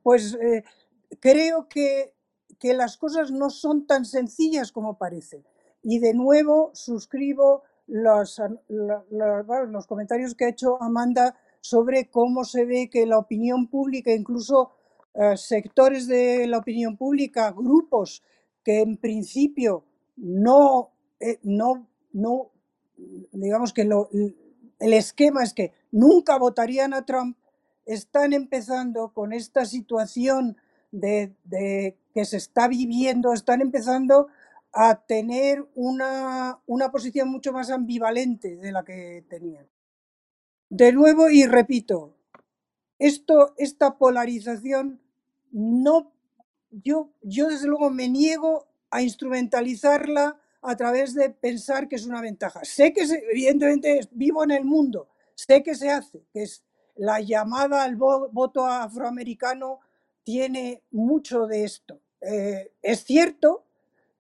pues 0.04 0.38
eh, 0.42 0.66
creo 1.22 1.70
que, 1.70 2.14
que 2.60 2.74
las 2.74 2.98
cosas 2.98 3.32
no 3.32 3.50
son 3.50 3.88
tan 3.88 4.04
sencillas 4.04 4.74
como 4.74 4.98
parecen. 4.98 5.46
Y 5.82 6.00
de 6.00 6.14
nuevo 6.14 6.72
suscribo 6.74 7.64
los, 7.88 8.42
los 8.70 9.88
comentarios 9.88 10.36
que 10.36 10.46
ha 10.46 10.50
hecho 10.50 10.82
Amanda 10.82 11.36
sobre 11.62 12.10
cómo 12.10 12.44
se 12.44 12.66
ve 12.66 12.90
que 12.90 13.06
la 13.06 13.18
opinión 13.18 13.68
pública, 13.68 14.12
incluso 14.12 14.72
eh, 15.14 15.38
sectores 15.38 16.08
de 16.08 16.48
la 16.48 16.58
opinión 16.58 16.98
pública, 16.98 17.52
grupos 17.52 18.24
que 18.64 18.82
en 18.82 18.98
principio 18.98 19.86
no, 20.16 20.92
eh, 21.20 21.40
no, 21.44 21.88
no 22.14 22.52
digamos 23.32 23.74
que 23.74 23.82
el 23.84 24.94
esquema 24.94 25.44
es 25.44 25.54
que 25.54 25.74
nunca 25.92 26.38
votarían 26.38 26.94
a 26.94 27.06
Trump, 27.06 27.38
están 27.86 28.34
empezando 28.34 29.14
con 29.14 29.34
esta 29.34 29.66
situación 29.66 30.58
de, 30.92 31.34
de 31.44 31.98
que 32.14 32.26
se 32.26 32.38
está 32.38 32.68
viviendo, 32.68 33.34
están 33.34 33.62
empezando 33.62 34.28
a 34.74 35.06
tener 35.06 35.68
una, 35.76 36.60
una 36.66 36.92
posición 36.92 37.30
mucho 37.30 37.54
más 37.54 37.70
ambivalente 37.70 38.58
de 38.58 38.72
la 38.72 38.84
que 38.84 39.24
tenían. 39.30 39.68
De 40.70 40.92
nuevo, 40.92 41.30
y 41.30 41.46
repito, 41.46 42.16
esto, 42.98 43.54
esta 43.58 43.98
polarización 43.98 45.00
no, 45.52 46.12
yo, 46.72 47.12
yo 47.22 47.50
desde 47.50 47.68
luego 47.68 47.92
me 47.92 48.10
niego 48.10 48.68
a 48.90 49.04
instrumentalizarla 49.04 50.40
a 50.64 50.76
través 50.78 51.14
de 51.14 51.30
pensar 51.30 51.88
que 51.88 51.98
es 51.98 52.06
una 52.06 52.22
ventaja. 52.22 52.64
Sé 52.64 52.94
que 52.94 53.04
evidentemente 53.32 54.02
vivo 54.12 54.44
en 54.44 54.52
el 54.52 54.66
mundo, 54.66 55.10
sé 55.36 55.62
que 55.62 55.76
se 55.76 55.92
hace, 55.92 56.24
que 56.34 56.44
es 56.44 56.64
la 56.96 57.20
llamada 57.20 57.84
al 57.84 57.96
voto 57.96 58.66
afroamericano 58.66 59.80
tiene 60.24 60.82
mucho 60.92 61.46
de 61.46 61.66
esto. 61.66 62.00
Eh, 62.22 62.72
es 62.82 63.04
cierto 63.04 63.66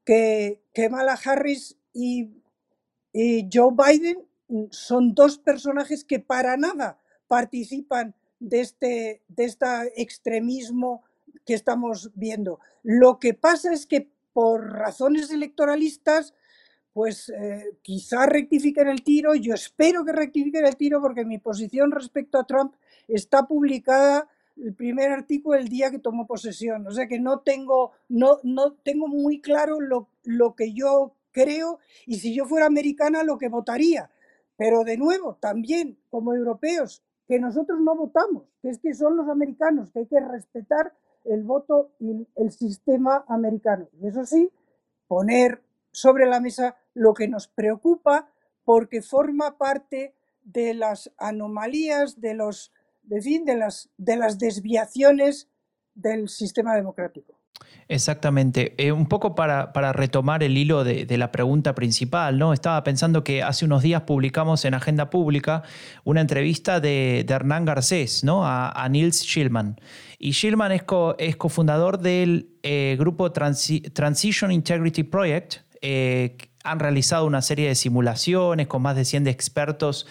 que 0.06 0.62
Kamala 0.74 1.20
Harris 1.24 1.78
y, 1.94 2.32
Joe 3.52 3.76
Biden 3.78 4.26
son 4.72 5.14
dos 5.14 5.38
personajes 5.38 6.04
que 6.04 6.20
para 6.20 6.58
nada 6.58 6.98
participan 7.28 8.16
de 8.40 8.62
este, 8.62 9.22
de 9.28 9.44
este 9.46 10.02
extremismo 10.02 11.04
que 11.46 11.54
estamos 11.54 12.10
viendo. 12.16 12.60
Lo 12.82 13.20
que 13.20 13.36
pasa 13.36 13.72
es 13.72 13.86
que 13.86 14.10
por 14.34 14.72
razones 14.72 15.30
electoralistas, 15.30 16.34
pues 16.92 17.30
eh, 17.30 17.78
quizá 17.84 18.26
rectifiquen 18.26 18.88
el 18.88 19.04
tiro. 19.04 19.36
Yo 19.36 19.54
espero 19.54 20.04
que 20.04 20.12
rectifiquen 20.12 20.66
el 20.66 20.76
tiro 20.76 21.02
porque 21.02 21.24
mi 21.24 21.38
posición 21.38 21.92
respecto 21.92 22.40
a 22.40 22.46
Trump 22.46 22.74
está 23.08 23.46
publicada 23.46 24.28
el 24.58 24.74
primer 24.74 25.12
artículo 25.12 25.58
el 25.58 25.68
día 25.68 25.92
que 25.92 26.00
tomó 26.00 26.28
posesión. 26.28 26.86
O 26.88 26.92
sea 26.92 27.08
que 27.08 27.20
no 27.20 27.40
tengo, 27.40 27.92
no, 28.10 28.40
no 28.44 28.74
tengo 28.74 29.08
muy 29.08 29.42
claro 29.42 29.80
lo, 29.80 30.10
lo 30.24 30.56
que 30.56 30.74
yo 30.74 31.16
creo 31.32 31.80
y 32.06 32.20
si 32.20 32.34
yo 32.34 32.46
fuera 32.46 32.66
americana 32.66 33.24
lo 33.24 33.38
que 33.38 33.50
votaría. 33.50 34.10
Pero 34.56 34.84
de 34.84 34.98
nuevo, 34.98 35.36
también 35.36 35.98
como 36.10 36.34
europeos, 36.34 37.04
que 37.28 37.40
nosotros 37.40 37.80
no 37.82 37.96
votamos, 37.96 38.44
que 38.62 38.70
es 38.70 38.80
que 38.80 38.94
son 38.94 39.18
los 39.18 39.28
americanos, 39.28 39.92
que 39.92 40.00
hay 40.00 40.06
que 40.06 40.20
respetar 40.20 40.94
el 41.26 41.44
voto 41.44 41.92
y 42.00 42.28
el 42.36 42.52
sistema 42.52 43.26
americano. 43.28 43.88
Y 44.00 44.08
eso 44.08 44.26
sí, 44.26 44.52
poner 45.08 45.64
sobre 45.92 46.26
la 46.26 46.40
mesa 46.40 46.78
lo 46.94 47.14
que 47.14 47.28
nos 47.28 47.48
preocupa 47.48 48.30
porque 48.66 49.02
forma 49.02 49.58
parte 49.58 50.14
de 50.44 50.74
las 50.74 51.12
anomalías, 51.18 52.20
de 52.20 52.34
los, 52.34 52.72
de, 53.04 53.22
fin, 53.22 53.46
de 53.46 53.56
las, 53.56 53.90
de 53.98 54.18
las 54.18 54.40
desviaciones 54.40 55.50
del 55.94 56.30
sistema 56.30 56.76
democrático. 56.76 57.40
Exactamente. 57.88 58.74
Eh, 58.78 58.92
un 58.92 59.08
poco 59.08 59.36
para, 59.36 59.72
retomar 59.94 60.44
el 60.44 60.58
hilo 60.58 60.84
de, 60.84 61.18
la 61.18 61.32
pregunta 61.32 61.76
principal, 61.76 62.38
¿no? 62.38 62.54
Estaba 62.54 62.84
pensando 62.84 63.24
que 63.24 63.44
hace 63.44 63.66
unos 63.66 63.84
días 63.84 64.02
publicamos 64.04 64.66
en 64.66 64.74
Agenda 64.74 65.10
Pública 65.10 65.64
una 66.04 66.22
entrevista 66.22 66.80
de, 66.80 67.26
Hernán 67.28 67.66
Garcés, 67.66 68.24
¿no? 68.24 68.42
A, 68.46 68.88
Nils 68.90 69.24
Schillman. 69.24 69.80
Y 70.18 70.32
Schillman 70.34 70.72
es, 70.72 70.84
cofundador 71.36 72.00
del 72.00 72.50
eh, 72.64 72.96
grupo 72.98 73.32
Transition 73.32 74.52
Integrity 74.52 75.04
Project. 75.04 75.58
Eh, 75.82 76.38
han 76.64 76.80
realizado 76.80 77.26
una 77.26 77.42
serie 77.42 77.68
de 77.68 77.76
simulaciones 77.76 78.68
con 78.68 78.82
más 78.82 78.96
de 78.96 79.06
100 79.06 79.28
expertos 79.28 80.08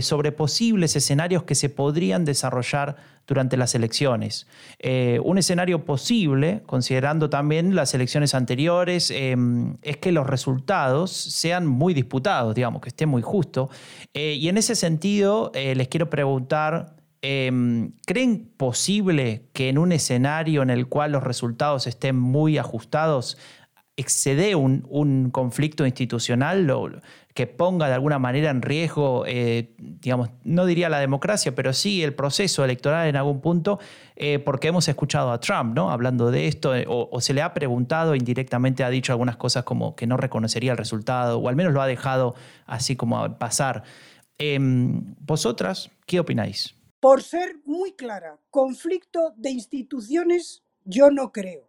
sobre 0.00 0.32
posibles 0.32 0.96
escenarios 0.96 1.42
que 1.42 1.54
se 1.54 1.68
podrían 1.68 2.24
desarrollar 2.24 2.96
durante 3.28 3.58
las 3.58 3.74
elecciones. 3.74 4.48
Eh, 4.80 5.20
un 5.22 5.38
escenario 5.38 5.84
posible, 5.84 6.62
considerando 6.66 7.30
también 7.30 7.76
las 7.76 7.94
elecciones 7.94 8.34
anteriores, 8.34 9.12
em, 9.14 9.76
es 9.82 9.98
que 9.98 10.10
los 10.10 10.26
resultados 10.26 11.12
sean 11.12 11.66
muy 11.66 11.94
disputados, 11.94 12.54
digamos, 12.54 12.80
que 12.80 12.88
esté 12.88 13.06
muy 13.06 13.22
justo. 13.22 13.68
Eh, 14.14 14.32
y 14.32 14.48
en 14.48 14.56
ese 14.56 14.74
sentido, 14.74 15.52
eh, 15.54 15.74
les 15.74 15.88
quiero 15.88 16.08
preguntar, 16.08 16.96
em, 17.20 17.92
¿creen 18.06 18.50
posible 18.56 19.50
que 19.52 19.68
en 19.68 19.76
un 19.76 19.92
escenario 19.92 20.62
en 20.62 20.70
el 20.70 20.86
cual 20.86 21.12
los 21.12 21.22
resultados 21.22 21.86
estén 21.86 22.16
muy 22.16 22.56
ajustados, 22.56 23.36
excede 23.98 24.54
un, 24.54 25.30
conflicto 25.30 25.84
institucional? 25.84 27.02
Que 27.34 27.46
ponga 27.46 27.88
de 27.88 27.94
alguna 27.94 28.18
manera 28.18 28.50
en 28.50 28.62
riesgo, 28.62 29.24
eh, 29.26 29.74
digamos, 29.78 30.30
no 30.44 30.66
diría 30.66 30.88
la 30.88 31.00
democracia, 31.00 31.54
pero 31.54 31.72
sí 31.72 32.02
el 32.02 32.14
proceso 32.14 32.64
electoral 32.64 33.08
en 33.08 33.16
algún 33.16 33.40
punto, 33.40 33.78
eh, 34.16 34.38
porque 34.38 34.68
hemos 34.68 34.88
escuchado 34.88 35.30
a 35.30 35.38
Trump, 35.40 35.74
¿no? 35.74 35.90
Hablando 35.90 36.30
de 36.30 36.48
esto, 36.48 36.74
eh, 36.74 36.84
o, 36.88 37.20
se 37.20 37.34
le 37.34 37.42
ha 37.42 37.52
preguntado 37.54 38.14
indirectamente, 38.14 38.82
ha 38.82 38.90
dicho 38.90 39.12
algunas 39.12 39.36
cosas 39.36 39.64
como 39.64 39.94
que 39.94 40.06
no 40.06 40.16
reconocería 40.16 40.72
el 40.72 40.78
resultado, 40.78 41.38
o 41.38 41.48
al 41.48 41.56
menos 41.56 41.72
lo 41.72 41.82
ha 41.82 41.86
dejado 41.86 42.34
así 42.66 42.96
como 42.96 43.38
pasar. 43.38 43.82
Em, 44.38 45.14
¿Vosotras 45.20 45.90
qué 46.06 46.20
opináis? 46.20 46.74
Por 47.00 47.22
ser 47.22 47.56
muy 47.64 47.92
clara, 47.92 48.38
conflicto 48.50 49.32
de 49.36 49.50
instituciones 49.50 50.64
yo 50.84 51.10
no 51.10 51.32
creo. 51.32 51.67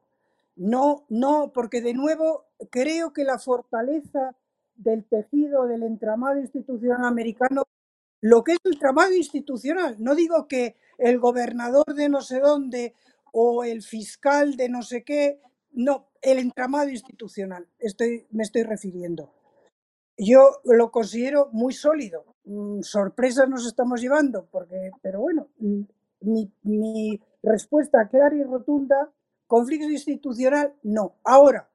No, 0.60 1.06
no, 1.08 1.54
porque 1.54 1.82
de 1.82 1.94
nuevo 1.94 2.44
creo 2.70 3.14
que 3.14 3.24
la 3.24 3.40
fortaleza 3.40 4.36
del 4.76 5.06
tejido 5.06 5.66
del 5.68 5.84
entramado 5.84 6.38
institucional 6.38 7.06
americano, 7.06 7.64
lo 8.20 8.44
que 8.44 8.52
es 8.54 8.58
el 8.66 8.74
entramado 8.74 9.14
institucional. 9.14 9.96
No 10.00 10.16
digo 10.16 10.50
que 10.50 10.76
el 10.98 11.18
gobernador 11.18 11.86
de 11.96 12.10
no 12.10 12.20
sé 12.20 12.42
dónde 12.42 12.94
o 13.32 13.64
el 13.64 13.84
fiscal 13.84 14.58
de 14.58 14.68
no 14.68 14.82
sé 14.82 15.06
qué, 15.06 15.40
no, 15.72 16.10
el 16.22 16.40
entramado 16.40 16.90
institucional, 16.90 17.66
estoy, 17.80 18.28
me 18.32 18.44
estoy 18.44 18.64
refiriendo. 18.64 19.32
Yo 20.18 20.60
lo 20.66 20.92
considero 20.92 21.48
muy 21.54 21.72
sólido. 21.72 22.26
Mm, 22.44 22.82
sorpresas 22.82 23.48
nos 23.48 23.66
estamos 23.66 24.02
llevando, 24.02 24.50
porque, 24.52 24.92
pero 25.02 25.22
bueno, 25.22 25.48
mm, 25.60 25.82
mi, 26.22 26.52
mi 26.64 27.22
respuesta 27.44 28.10
clara 28.10 28.36
y 28.36 28.44
rotunda, 28.44 29.10
conflicto 29.50 29.90
institucional, 29.90 30.76
no. 30.84 31.16
Ahora, 31.24 31.72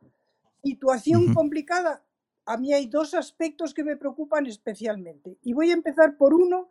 situación 0.63 1.35
complicada, 1.35 2.05
a 2.47 2.57
mí 2.57 2.73
hay 2.73 2.87
dos 2.87 3.15
aspectos 3.15 3.75
que 3.75 3.83
me 3.83 3.97
preocupan 3.97 4.47
especialmente. 4.47 5.39
Y 5.43 5.55
voy 5.55 5.73
a 5.73 5.75
empezar 5.75 6.17
por 6.17 6.35
uno 6.35 6.69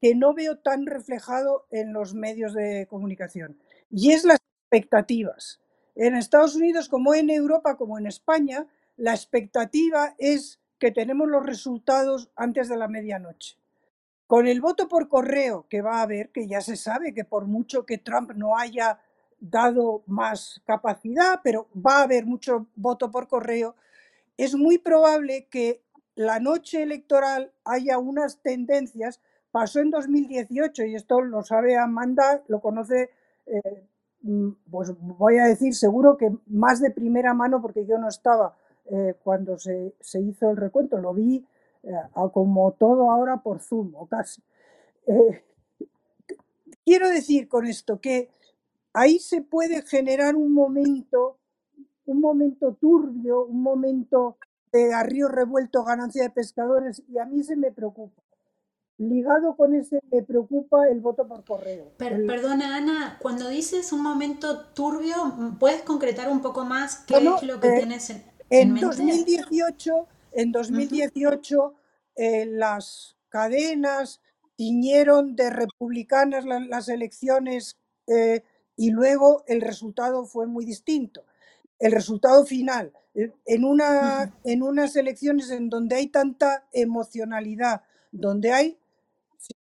que 0.00 0.14
no 0.14 0.34
veo 0.34 0.58
tan 0.58 0.86
reflejado 0.86 1.66
en 1.72 1.92
los 1.92 2.14
medios 2.14 2.54
de 2.54 2.86
comunicación, 2.88 3.58
y 3.90 4.12
es 4.12 4.24
las 4.24 4.38
expectativas. 4.62 5.60
En 5.96 6.14
Estados 6.14 6.54
Unidos, 6.54 6.88
como 6.88 7.12
en 7.14 7.28
Europa, 7.28 7.76
como 7.76 7.98
en 7.98 8.06
España, 8.06 8.68
la 8.96 9.14
expectativa 9.14 10.14
es 10.16 10.60
que 10.78 10.92
tenemos 10.92 11.26
los 11.26 11.44
resultados 11.44 12.30
antes 12.36 12.68
de 12.68 12.76
la 12.76 12.86
medianoche. 12.86 13.56
Con 14.28 14.46
el 14.46 14.60
voto 14.60 14.86
por 14.86 15.08
correo 15.08 15.66
que 15.68 15.82
va 15.82 15.98
a 15.98 16.02
haber, 16.02 16.30
que 16.30 16.46
ya 16.46 16.60
se 16.60 16.76
sabe 16.76 17.14
que 17.14 17.24
por 17.24 17.46
mucho 17.46 17.84
que 17.84 17.98
Trump 17.98 18.30
no 18.36 18.56
haya 18.56 19.00
dado 19.40 20.02
más 20.06 20.60
capacidad, 20.64 21.40
pero 21.42 21.68
va 21.74 21.98
a 21.98 22.02
haber 22.02 22.26
mucho 22.26 22.66
voto 22.74 23.10
por 23.10 23.28
correo, 23.28 23.74
es 24.36 24.54
muy 24.54 24.78
probable 24.78 25.46
que 25.50 25.82
la 26.14 26.40
noche 26.40 26.82
electoral 26.82 27.52
haya 27.64 27.98
unas 27.98 28.38
tendencias. 28.38 29.20
Pasó 29.50 29.80
en 29.80 29.90
2018 29.90 30.84
y 30.84 30.94
esto 30.94 31.20
lo 31.20 31.42
sabe 31.42 31.76
Amanda, 31.76 32.42
lo 32.48 32.60
conoce, 32.60 33.10
eh, 33.46 33.84
mm, 34.22 34.50
pues 34.70 34.92
voy 34.98 35.38
a 35.38 35.46
decir 35.46 35.74
seguro 35.74 36.16
que 36.16 36.30
más 36.46 36.80
de 36.80 36.90
primera 36.90 37.32
mano 37.32 37.62
porque 37.62 37.86
yo 37.86 37.98
no 37.98 38.08
estaba 38.08 38.56
eh, 38.90 39.14
cuando 39.24 39.58
se, 39.58 39.94
hizo 40.20 40.50
el 40.50 40.56
recuento, 40.56 40.98
lo 40.98 41.14
vi 41.14 41.46
eh, 41.82 41.92
como 42.32 42.72
todo 42.72 43.10
ahora 43.10 43.38
por 43.38 43.60
Zoom 43.60 43.94
o 43.94 44.06
casi. 44.06 44.42
quiero 46.84 47.08
decir 47.08 47.48
con 47.48 47.66
esto 47.66 48.00
que 48.00 48.30
ahí 48.96 49.18
se 49.18 49.42
puede 49.42 49.82
generar 49.82 50.36
un 50.36 50.52
momento 50.52 51.38
un 52.06 52.20
momento 52.20 52.76
turbio, 52.80 53.44
un 53.44 53.62
momento 53.62 54.38
de 54.72 54.94
a 54.94 55.02
río 55.02 55.28
revuelto, 55.28 55.84
ganancia 55.84 56.22
de 56.22 56.30
pescadores, 56.30 57.02
y 57.08 57.18
a 57.18 57.24
mí 57.24 57.42
se 57.42 57.56
me 57.56 57.72
preocupa. 57.72 58.22
Ligado 58.98 59.56
con 59.56 59.74
ese 59.74 60.00
me 60.10 60.22
preocupa 60.22 60.88
el 60.88 61.00
voto 61.00 61.28
por 61.28 61.44
correo. 61.44 61.92
Perdona, 61.98 62.76
Ana, 62.76 63.18
cuando 63.20 63.48
dices 63.48 63.92
un 63.92 64.02
momento 64.02 64.68
turbio, 64.68 65.16
¿puedes 65.58 65.82
concretar 65.82 66.30
un 66.30 66.40
poco 66.40 66.64
más 66.64 67.04
qué 67.06 67.16
es 67.16 67.42
lo 67.42 67.60
que 67.60 67.68
eh, 67.68 67.76
tienes 67.78 68.08
en, 68.10 68.22
en, 68.48 68.72
mente? 68.72 68.86
2018, 68.86 70.08
en 70.32 70.52
2018, 70.52 71.74
eh, 72.16 72.46
las 72.46 73.16
cadenas 73.28 74.22
tiñeron 74.54 75.36
de 75.36 75.50
republicanas 75.50 76.46
las 76.46 76.88
elecciones 76.88 77.76
eh, 78.06 78.42
y 78.76 78.90
luego 78.90 79.44
el 79.46 79.60
resultado 79.60 80.24
fue 80.26 80.46
muy 80.46 80.64
distinto 80.64 81.24
el 81.78 81.92
resultado 81.92 82.44
final. 82.44 82.92
Eh, 83.14 83.32
en, 83.46 83.64
una, 83.64 84.34
en 84.44 84.62
unas 84.62 84.96
elecciones 84.96 85.50
en 85.50 85.68
donde 85.68 85.96
hay 85.96 86.08
tanta 86.08 86.66
emocionalidad, 86.72 87.82
donde 88.12 88.52
hay, 88.52 88.78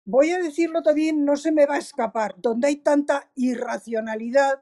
voy 0.05 0.31
a 0.31 0.39
decirlo 0.39 0.83
también, 0.83 1.25
no 1.25 1.37
se 1.37 1.53
me 1.53 1.67
va 1.67 1.77
a 1.77 1.79
escapar, 1.79 2.35
donde 2.39 2.69
hay 2.69 2.77
tanta 2.77 3.31
irracionalidad, 3.35 4.61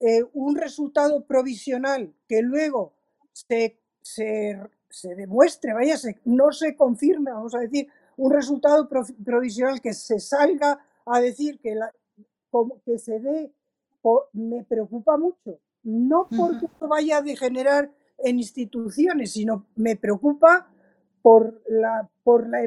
eh, 0.00 0.22
un 0.32 0.56
resultado 0.56 1.24
provisional 1.24 2.12
que 2.28 2.42
luego 2.42 2.94
se, 3.32 3.78
se, 4.02 4.58
se 4.90 5.14
demuestre, 5.14 5.72
vaya, 5.72 5.96
no 6.24 6.52
se 6.52 6.76
confirme, 6.76 7.30
vamos 7.30 7.54
a 7.54 7.60
decir, 7.60 7.88
un 8.16 8.32
resultado 8.32 8.88
provisional 8.88 9.80
que 9.80 9.92
se 9.92 10.20
salga 10.20 10.78
a 11.06 11.20
decir 11.20 11.58
que, 11.58 11.74
la, 11.74 11.92
que 12.84 12.98
se 12.98 13.18
dé, 13.18 13.52
me 14.32 14.64
preocupa 14.64 15.16
mucho, 15.16 15.60
no 15.82 16.28
porque 16.36 16.66
vaya 16.80 17.18
a 17.18 17.22
degenerar 17.22 17.90
en 18.18 18.38
instituciones, 18.38 19.32
sino 19.32 19.66
me 19.76 19.96
preocupa 19.96 20.68
por 21.22 21.62
la, 21.68 22.08
por 22.22 22.48
la, 22.48 22.60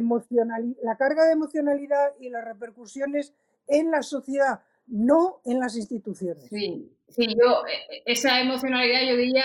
la 0.82 0.97
carga 0.97 1.26
de 1.26 1.34
emocionalidad 1.34 2.13
y 2.19 2.30
las 2.30 2.43
repercusiones 2.43 3.34
en 3.67 3.91
la 3.91 4.02
sociedad, 4.02 4.62
no 4.88 5.41
en 5.45 5.60
las 5.60 5.76
instituciones. 5.76 6.45
Sí, 6.50 6.91
sí, 7.10 7.28
yo, 7.28 7.65
e, 7.67 7.97
e, 7.97 8.04
esa 8.06 8.39
emocionalidad 8.39 9.02
yo 9.08 9.15
diría 9.15 9.43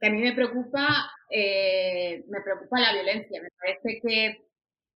que 0.00 0.06
a 0.06 0.10
mí 0.10 0.20
me 0.22 0.32
preocupa, 0.32 0.86
eh, 1.30 2.24
me 2.28 2.40
preocupa 2.40 2.80
la 2.80 2.92
violencia. 2.92 3.42
Me 3.42 3.50
parece 3.50 4.00
que 4.00 4.49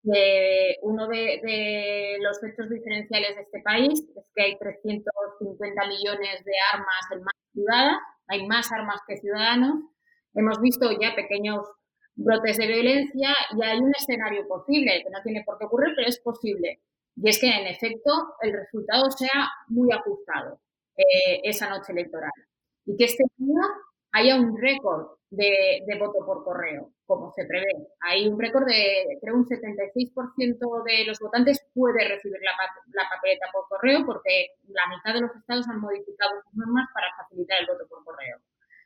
que 0.02 0.76
uno 0.82 1.06
de, 1.08 2.18
los 2.20 2.42
hechos 2.42 2.68
diferenciales 2.68 3.36
de 3.36 3.42
este 3.42 3.60
país 3.60 4.00
es 4.16 4.24
que 4.34 4.42
hay 4.42 4.58
350 4.58 5.86
millones 5.86 6.44
de 6.44 6.52
armas 6.72 7.06
en 7.12 7.18
manos 7.18 7.48
privadas, 7.52 7.96
hay 8.28 8.46
más 8.46 8.72
armas 8.72 9.00
que 9.06 9.18
ciudadanos. 9.18 9.84
Hemos 10.34 10.60
visto 10.60 10.90
ya 11.00 11.14
pequeños 11.14 11.66
brotes 12.14 12.58
de 12.58 12.66
violencia 12.66 13.30
y 13.56 13.62
hay 13.62 13.78
un 13.78 13.92
escenario 13.94 14.46
posible, 14.48 15.02
que 15.02 15.10
no 15.10 15.22
tiene 15.22 15.44
por 15.44 15.58
qué 15.58 15.66
ocurrir, 15.66 15.94
pero 15.96 16.08
es 16.08 16.20
posible. 16.20 16.80
Y 17.16 17.28
es 17.28 17.38
que, 17.38 17.48
en 17.48 17.66
efecto, 17.66 18.10
el 18.40 18.52
resultado 18.52 19.10
sea 19.10 19.48
muy 19.68 19.92
ajustado 19.92 20.60
eh, 20.96 21.40
esa 21.44 21.68
noche 21.68 21.92
electoral. 21.92 22.30
Y 22.86 22.96
que 22.96 23.04
este 23.04 23.24
día 23.36 23.62
haya 24.12 24.36
un 24.36 24.56
récord 24.56 25.18
de, 25.30 25.82
voto 25.98 26.24
por 26.24 26.44
correo, 26.44 26.92
como 27.18 27.32
se 27.32 27.44
prevé. 27.44 27.66
Hay 28.00 28.26
un 28.26 28.40
récord 28.40 28.64
de, 28.64 29.18
creo, 29.20 29.34
un 29.34 29.46
76% 29.46 30.84
de 30.84 31.04
los 31.06 31.18
votantes 31.20 31.66
puede 31.74 32.08
recibir 32.08 32.40
la, 32.40 33.08
papeleta 33.08 33.46
por 33.52 33.68
correo 33.68 34.04
porque 34.06 34.56
la 34.68 34.88
mitad 34.88 35.14
de 35.14 35.20
los 35.20 35.36
estados 35.36 35.68
han 35.68 35.80
modificado 35.80 36.40
sus 36.42 36.54
normas 36.54 36.88
para 36.94 37.08
facilitar 37.16 37.60
el 37.60 37.66
voto 37.66 37.86
por 37.88 38.04
correo. 38.04 38.38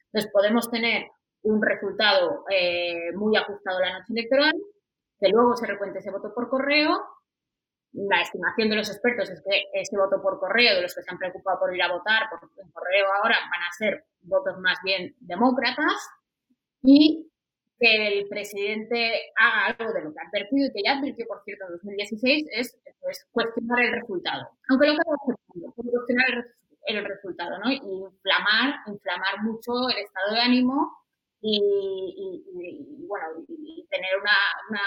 Entonces, 0.07 0.31
podemos 0.33 0.71
tener 0.71 1.07
un 1.43 1.63
resultado 1.63 2.45
eh, 2.51 3.13
muy 3.15 3.37
ajustado 3.37 3.81
la 3.81 3.99
noche 3.99 4.13
electoral, 4.13 4.55
que 5.21 5.29
luego 5.29 5.57
se 5.57 5.67
recuente 5.67 6.01
ese 6.01 6.11
voto 6.11 6.35
por 6.35 6.49
correo. 6.49 7.01
La 7.93 8.21
estimación 8.21 8.69
de 8.69 8.77
los 8.77 8.91
expertos 8.91 9.31
es 9.31 9.43
que 9.43 9.65
ese 9.73 9.97
voto 9.97 10.21
por 10.21 10.39
correo, 10.39 10.75
de 10.75 10.83
los 10.83 10.95
que 10.95 11.03
se 11.03 11.11
han 11.11 11.19
preocupado 11.19 11.61
por 11.61 11.75
ir 11.75 11.83
a 11.83 11.93
votar 11.93 12.29
por 12.29 12.41
correo 12.73 13.07
ahora, 13.23 13.37
van 13.51 13.63
a 13.63 13.73
ser 13.73 14.05
votos 14.23 14.59
más 14.59 14.79
bien 14.83 15.15
demócratas 15.21 16.11
y 16.83 17.31
que 17.79 18.19
el 18.21 18.29
presidente 18.29 19.33
haga 19.37 19.77
algo 19.77 19.93
de 19.93 20.05
lo 20.05 20.13
que 20.13 20.21
ha 20.21 20.29
advertido 20.29 20.67
y 20.67 20.73
que 20.73 20.83
ya 20.85 20.99
advirtió, 20.99 21.27
por 21.27 21.43
cierto, 21.45 21.65
en 21.67 21.73
2016, 21.73 22.47
es 22.53 22.79
pues, 23.01 23.27
cuestionar 23.31 23.85
el 23.85 23.93
resultado. 24.01 24.49
Aunque 24.71 24.87
lo 24.87 24.95
que 24.95 25.91
cuestionar 25.91 26.27
el, 26.87 26.97
el 26.97 27.05
resultado, 27.05 27.59
¿no? 27.59 27.71
Y 27.71 27.77
inflamar, 27.77 28.77
inflamar 28.87 29.43
mucho 29.43 29.73
el 29.91 29.99
estado 30.05 30.35
de 30.35 30.41
ánimo 30.41 31.07
y, 31.41 33.07
bueno, 33.07 33.27
y 33.49 33.87
tener 33.91 34.11
una, 34.21 34.81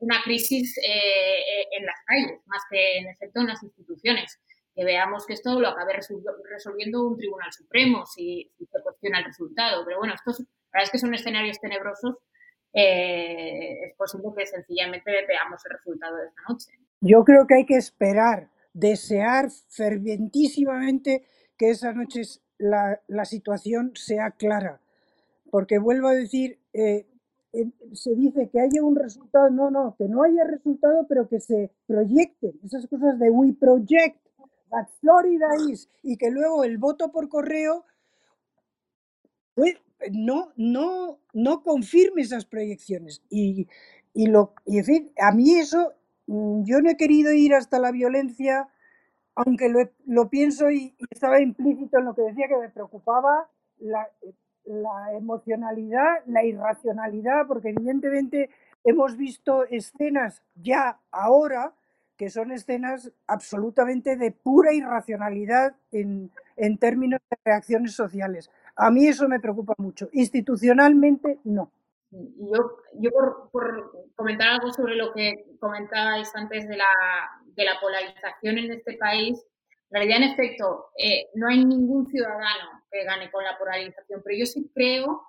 una, 0.00 0.22
crisis 0.22 0.76
eh, 0.78 1.38
eh, 1.38 1.68
en 1.72 1.86
las 1.86 1.96
calles, 2.06 2.40
más 2.46 2.62
que 2.70 2.98
en 2.98 3.08
efecto 3.08 3.40
en 3.40 3.48
las 3.48 3.62
instituciones. 3.62 4.40
Que 4.74 4.84
veamos 4.84 5.24
que 5.24 5.34
esto 5.34 5.60
lo 5.60 5.68
acabe 5.68 5.92
resolviendo 6.50 7.06
un 7.06 7.16
tribunal 7.16 7.52
supremo 7.52 8.04
si, 8.06 8.50
se 8.58 8.82
cuestiona 8.82 9.20
el 9.20 9.26
resultado. 9.26 9.84
Pero 9.84 9.98
bueno, 9.98 10.14
estos, 10.14 10.42
la 10.74 10.80
verdad 10.80 10.86
es 10.86 10.90
que 10.90 10.98
son 10.98 11.14
escenarios 11.14 11.60
tenebrosos. 11.60 12.16
Eh, 12.72 13.86
es 13.86 13.96
posible 13.96 14.30
que 14.36 14.46
sencillamente 14.46 15.08
veamos 15.28 15.64
el 15.64 15.76
resultado 15.76 16.16
de 16.16 16.26
esta 16.26 16.42
noche. 16.48 16.70
Yo 17.00 17.22
creo 17.24 17.46
que 17.46 17.54
hay 17.54 17.64
que 17.64 17.76
esperar, 17.76 18.50
desear 18.72 19.50
fervientísimamente 19.68 21.24
que 21.56 21.70
esa 21.70 21.92
noche 21.92 22.22
la, 22.58 23.24
situación 23.24 23.92
sea 23.94 24.32
clara 24.32 24.80
porque 25.52 25.78
vuelvo 25.78 26.08
a 26.08 26.14
decir, 26.14 26.58
eh, 26.72 27.06
se 27.92 28.12
dice 28.16 28.50
que 28.50 28.60
haya 28.60 28.82
un 28.82 28.96
resultado, 28.96 29.50
no, 29.50 29.70
no, 29.70 29.94
que 29.96 30.08
no 30.08 30.24
haya 30.24 30.42
resultado, 30.42 31.06
pero 31.08 31.28
que 31.28 31.38
se 31.38 31.70
proyecten 31.86 32.58
esas 32.64 32.88
cosas 32.88 33.20
de 33.20 33.30
we 33.30 33.52
project 33.52 34.18
that 34.70 34.88
Florida 35.00 35.46
is, 35.70 35.88
y 36.02 36.16
que 36.16 36.32
luego 36.32 36.64
el 36.64 36.78
voto 36.78 37.12
por 37.12 37.28
correo 37.28 37.84
pues, 39.54 39.76
no, 40.12 40.52
no, 40.56 41.18
no 41.32 41.62
confirme 41.62 42.22
esas 42.22 42.44
proyecciones. 42.44 43.22
Y, 43.30 43.68
lo, 44.14 44.54
y 44.66 44.78
en 44.78 44.84
fin, 44.84 45.12
a 45.20 45.32
mí 45.32 45.56
eso, 45.56 45.92
mm, 46.26 46.64
yo 46.64 46.80
no 46.80 46.90
he 46.90 46.96
querido 46.96 47.32
ir 47.32 47.54
hasta 47.54 47.78
la 47.78 47.90
violencia, 47.92 48.68
aunque 49.34 49.68
lo, 49.68 49.80
lo 50.06 50.30
pienso 50.30 50.70
y, 50.70 50.94
y, 50.98 51.04
estaba 51.10 51.40
implícito 51.40 51.98
en 51.98 52.04
lo 52.06 52.14
que 52.14 52.22
decía 52.22 52.48
que 52.48 52.56
me 52.56 52.68
preocupaba 52.70 53.48
la, 53.78 54.08
la 54.64 55.12
emocionalidad, 55.16 56.24
la 56.26 56.44
irracionalidad, 56.44 57.46
porque 57.46 57.70
evidentemente 57.70 58.50
hemos 58.84 59.16
visto 59.16 59.64
escenas 59.64 60.42
ya 60.54 60.98
ahora 61.10 61.74
que 62.16 62.30
son 62.30 62.52
escenas 62.52 63.10
absolutamente 63.26 64.16
de 64.16 64.30
pura 64.30 64.72
irracionalidad 64.72 65.74
en, 65.90 66.30
en 66.56 66.78
términos 66.78 67.20
de 67.30 67.36
reacciones 67.44 67.92
sociales. 67.94 68.50
A 68.76 68.90
mí 68.90 69.06
eso 69.06 69.28
me 69.28 69.40
preocupa 69.40 69.74
mucho. 69.78 70.08
Institucionalmente, 70.12 71.38
no. 71.44 71.70
Yo, 72.10 72.78
yo 72.94 73.10
por, 73.50 74.10
comentar 74.14 74.48
algo 74.48 74.72
sobre 74.72 74.94
lo 74.94 75.12
que 75.12 75.56
comentabais 75.58 76.30
antes 76.34 76.68
de 76.68 76.76
la, 76.76 76.84
de 77.56 77.64
la 77.64 77.80
polarización 77.80 78.58
en 78.58 78.72
este 78.72 78.96
país, 78.96 79.44
en 79.90 79.96
realidad, 79.96 80.22
en 80.22 80.32
efecto, 80.32 80.86
eh, 80.98 81.26
no 81.34 81.48
hay 81.48 81.64
ningún 81.64 82.06
ciudadano 82.06 82.82
que 82.90 83.04
gane 83.04 83.30
con 83.30 83.44
la 83.44 83.58
polarización, 83.58 84.22
pero 84.24 84.36
yo 84.36 84.46
sí 84.46 84.70
creo 84.74 85.22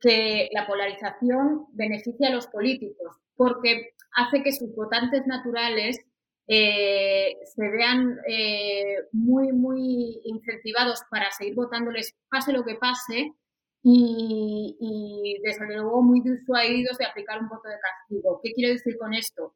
que 0.00 0.48
la 0.52 0.66
polarización 0.66 1.66
beneficia 1.72 2.28
a 2.28 2.32
los 2.32 2.46
políticos 2.46 3.20
porque 3.36 3.94
hace 4.16 4.42
que 4.42 4.52
sus 4.52 4.74
votantes 4.74 5.26
naturales 5.26 5.98
eh, 6.52 7.36
se 7.44 7.68
vean 7.68 8.18
eh, 8.26 8.96
muy, 9.12 9.52
muy 9.52 10.20
incentivados 10.24 11.00
para 11.08 11.30
seguir 11.30 11.54
votándoles, 11.54 12.12
pase 12.28 12.52
lo 12.52 12.64
que 12.64 12.74
pase, 12.74 13.34
y, 13.84 15.38
desde 15.44 15.64
luego 15.66 16.02
muy 16.02 16.20
disuadidos 16.22 16.98
de 16.98 17.06
aplicar 17.06 17.40
un 17.40 17.48
voto 17.48 17.68
de 17.68 17.78
castigo. 17.78 18.40
¿Qué 18.42 18.52
quiero 18.52 18.72
decir 18.72 18.98
con 18.98 19.14
esto? 19.14 19.54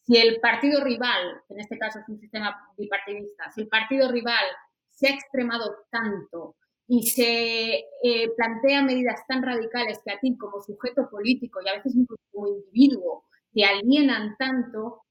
Si 0.00 0.16
el 0.16 0.40
partido 0.40 0.82
rival, 0.82 1.40
en 1.48 1.60
este 1.60 1.78
caso 1.78 2.00
es 2.00 2.08
un 2.08 2.18
sistema 2.18 2.56
bipartidista, 2.76 3.52
si 3.52 3.60
el 3.60 3.68
partido 3.68 4.10
rival 4.10 4.44
se 4.90 5.06
ha 5.06 5.14
extremado 5.14 5.86
tanto 5.92 6.56
y 6.88 7.06
se 7.06 7.84
eh, 8.02 8.30
plantea 8.36 8.82
medidas 8.82 9.24
tan 9.28 9.44
radicales 9.44 10.00
que 10.04 10.12
a 10.12 10.18
ti 10.18 10.36
como 10.36 10.60
sujeto 10.60 11.08
político 11.08 11.60
y 11.64 11.68
a 11.68 11.74
veces 11.74 11.94
incluso 11.94 12.22
como 12.32 12.48
individuo 12.48 13.26
te 13.54 13.64
alienan 13.64 14.36
tanto, 14.38 15.02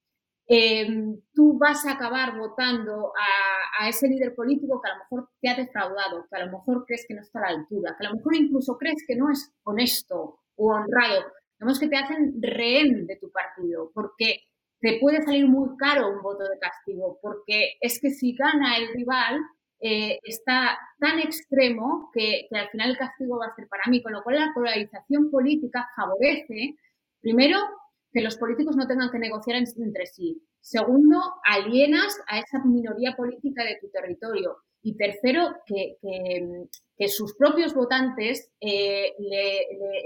eh, 0.54 0.86
tú 1.34 1.58
vas 1.58 1.86
a 1.86 1.94
acabar 1.94 2.38
votando 2.38 3.14
a, 3.80 3.88
ese 3.88 4.10
líder 4.10 4.36
político 4.36 4.82
que 4.82 4.92
a 4.92 4.94
lo 4.96 5.00
mejor 5.00 5.30
te 5.40 5.50
ha 5.50 5.56
defraudado, 5.56 6.28
que 6.30 6.36
a 6.36 6.46
lo 6.46 6.52
mejor 6.52 6.86
crees 6.86 7.06
que 7.08 7.14
no 7.14 7.22
está 7.22 7.40
a 7.40 7.44
la 7.44 7.60
altura, 7.60 7.96
que 7.98 8.06
a 8.06 8.10
lo 8.10 8.18
mejor 8.18 8.36
incluso 8.36 8.78
crees 8.78 9.02
que 9.08 9.16
no 9.16 9.32
es 9.32 9.50
honesto 9.64 10.42
o 10.58 10.74
honrado. 10.74 11.24
Digamos 11.58 11.80
que 11.80 11.88
te 11.88 11.96
hacen 11.96 12.34
rehén 12.42 13.08
de 13.08 13.16
tu 13.16 13.32
partido, 13.32 13.92
porque 13.94 14.42
te 14.82 15.00
puede 15.00 15.22
salir 15.22 15.48
muy 15.48 15.78
caro 15.78 16.10
un 16.10 16.22
voto 16.22 16.44
de 16.44 16.60
castigo, 16.60 17.18
porque 17.22 17.78
es 17.80 18.02
que 18.02 18.10
si 18.10 18.36
gana 18.36 18.76
el 18.76 18.90
rival, 18.94 19.40
eh, 19.80 20.20
está 20.24 20.78
tan 21.00 21.20
extremo 21.20 22.12
que, 22.14 22.50
al 22.52 22.70
final 22.72 22.90
el 22.90 22.98
castigo 22.98 23.40
va 23.40 23.48
a 23.48 23.56
ser 23.56 23.70
para 23.70 23.90
mí, 23.90 24.04
con 24.04 24.12
lo 24.12 24.22
cual 24.22 24.36
la 24.36 24.52
polarización 24.54 25.32
política 25.32 25.88
favorece, 25.96 26.76
primero, 27.22 27.58
que 28.12 28.22
los 28.22 28.38
políticos 28.38 28.76
no 28.76 28.88
tengan 28.88 29.12
que 29.12 29.20
negociar 29.20 29.58
entre 29.58 30.06
sí. 30.06 30.42
Segundo, 30.60 31.20
alienas 31.44 32.18
a 32.28 32.40
esa 32.40 32.64
minoría 32.64 33.16
política 33.16 33.64
de 33.64 33.78
tu 33.82 33.90
territorio. 33.90 34.58
Y 34.84 34.98
tercero, 34.98 35.56
que, 35.66 35.98
sus 37.08 37.36
propios 37.36 37.74
votantes 37.74 38.52
eh, 38.60 39.14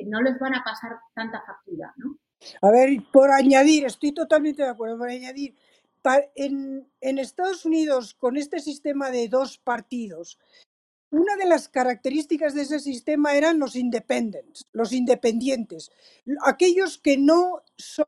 no 0.05 0.21
les 0.21 0.39
van 0.39 0.55
a 0.55 0.63
pasar 0.63 0.91
tanta 1.13 1.41
factura, 1.45 1.93
¿no? 1.97 2.17
A 2.61 2.71
ver, 2.71 2.89
por 3.11 3.31
añadir, 3.31 3.85
estoy 3.85 4.13
totalmente 4.13 4.63
de 4.63 4.69
acuerdo, 4.69 4.97
por 4.97 5.09
añadir, 5.09 5.55
en, 6.35 6.87
en 7.01 7.17
Estados 7.17 7.65
Unidos, 7.65 8.13
con 8.13 8.37
este 8.37 8.59
sistema 8.59 9.09
de 9.11 9.27
dos 9.27 9.57
partidos, 9.57 10.37
una 11.11 11.35
de 11.37 11.45
las 11.45 11.69
características 11.69 12.53
de 12.53 12.63
ese 12.63 12.79
sistema 12.79 13.35
eran 13.35 13.59
los 13.59 13.75
independents, 13.75 14.67
los 14.73 14.91
independientes, 14.91 15.91
aquellos 16.43 16.97
que 16.97 17.17
no 17.17 17.61
son, 17.77 18.07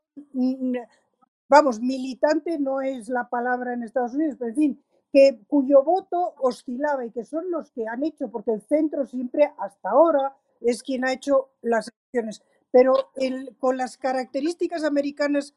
vamos, 1.48 1.80
militante 1.80 2.58
no 2.58 2.80
es 2.82 3.08
la 3.08 3.28
palabra 3.28 3.72
en 3.74 3.82
Estados 3.82 4.14
Unidos, 4.14 4.36
pero 4.38 4.50
en 4.50 4.56
fin, 4.56 4.84
que 5.12 5.40
cuyo 5.46 5.82
voto 5.82 6.34
oscilaba 6.38 7.04
y 7.04 7.10
que 7.10 7.24
son 7.24 7.50
los 7.50 7.70
que 7.70 7.86
han 7.86 8.04
hecho, 8.04 8.30
porque 8.30 8.52
el 8.52 8.62
centro 8.62 9.06
siempre 9.06 9.52
hasta 9.58 9.90
ahora 9.90 10.36
es 10.60 10.82
quien 10.82 11.04
ha 11.04 11.12
hecho 11.12 11.50
las 11.62 11.90
elecciones. 12.12 12.42
Pero 12.70 13.10
el, 13.16 13.56
con 13.58 13.76
las 13.78 13.96
características 13.96 14.84
americanas 14.84 15.54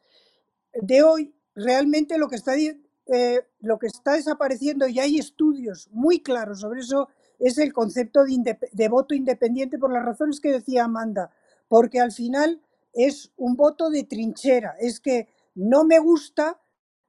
de 0.74 1.04
hoy, 1.04 1.34
realmente 1.54 2.18
lo 2.18 2.30
que 2.30 2.38
está, 2.38 2.56
eh, 2.56 3.46
lo 3.60 3.78
que 3.78 3.88
está 3.88 4.14
desapareciendo, 4.14 4.88
y 4.88 5.00
hay 5.00 5.18
estudios 5.18 5.90
muy 5.92 6.22
claros 6.22 6.62
sobre 6.62 6.80
eso, 6.80 7.10
es 7.42 7.58
el 7.58 7.74
concepto 7.74 8.24
de, 8.24 8.88
voto 8.88 9.16
independiente 9.16 9.80
por 9.80 9.92
las 9.92 10.06
razones 10.06 10.40
que 10.40 10.52
decía 10.52 10.86
Amanda, 10.86 11.32
porque 11.68 12.00
al 12.00 12.12
final 12.12 12.62
es 12.94 13.32
un 13.36 13.56
voto 13.56 13.90
de 13.90 14.04
trinchera, 14.04 14.76
es 14.80 15.00
que 15.00 15.28
no 15.56 15.84
me 15.84 16.00
gusta, 16.00 16.60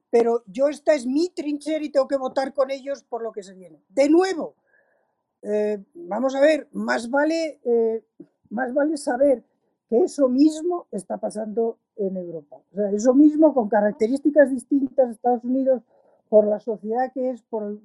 pero 0.09 0.43
yo 0.47 0.69
esta 0.69 0.95
es 0.95 1.05
mi 1.05 1.29
trinchera 1.29 1.85
y 1.85 1.89
tengo 1.89 2.07
que 2.07 2.17
votar 2.17 2.53
con 2.53 2.71
ellos 2.71 3.03
por 3.03 3.21
lo 3.21 3.31
que 3.31 3.43
se 3.43 3.53
viene. 3.53 3.79
De 3.89 4.09
nuevo, 4.09 4.55
eh, 5.43 5.83
vamos 5.93 6.35
a 6.35 6.41
ver, 6.41 6.67
más 6.71 7.09
vale, 7.09 7.59
eh, 7.63 8.03
más 8.49 8.73
vale 8.73 8.97
saber 8.97 9.43
que 9.87 9.99
eso 9.99 10.29
mismo 10.29 10.87
está 10.91 11.17
pasando 11.17 11.77
en 11.95 12.17
Europa. 12.17 12.57
O 12.71 12.75
sea, 12.75 12.89
eso 12.91 13.13
mismo 13.13 13.53
con 13.53 13.69
características 13.69 14.49
distintas 14.49 15.11
Estados 15.11 15.43
Unidos 15.43 15.83
por 16.27 16.47
la 16.47 16.59
sociedad 16.59 17.11
que 17.13 17.29
es, 17.29 17.43
por, 17.43 17.77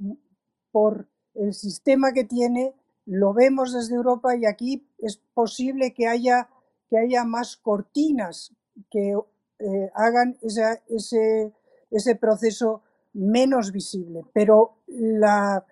por 0.73 1.07
el 1.39 1.55
sistema 1.55 2.13
que 2.13 2.25
tiene, 2.25 2.75
lo 3.07 3.33
vemos 3.33 3.73
desde 3.73 3.95
Europa 3.95 4.37
y 4.37 4.45
aquí 4.45 4.87
es 4.99 5.17
posible 5.35 5.95
que 5.95 6.07
haya, 6.07 6.49
que 6.91 6.99
haya 6.99 7.25
más 7.25 7.57
cortinas 7.57 8.55
que 8.91 9.15
eh, 9.59 9.91
hagan 9.95 10.37
ese, 10.43 11.53
ese 11.91 12.15
proceso 12.17 12.83
menos 13.13 13.73
visible. 13.73 14.25
Pero 14.33 14.77
la, 14.87 15.65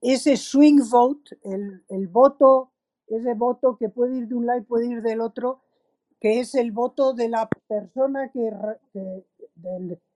ese 0.00 0.36
swing 0.36 0.80
vote, 0.90 1.38
el, 1.44 1.84
el 1.88 2.08
voto, 2.08 2.70
ese 3.06 3.34
voto 3.34 3.76
que 3.76 3.88
puede 3.88 4.18
ir 4.18 4.28
de 4.28 4.34
un 4.34 4.46
lado 4.46 4.60
y 4.60 4.64
puede 4.64 4.86
ir 4.86 5.02
del 5.02 5.20
otro, 5.20 5.62
que 6.20 6.40
es 6.40 6.54
el 6.54 6.70
voto 6.70 7.14
de 7.14 7.28
la 7.28 7.48
persona 7.66 8.30
que, 8.30 8.50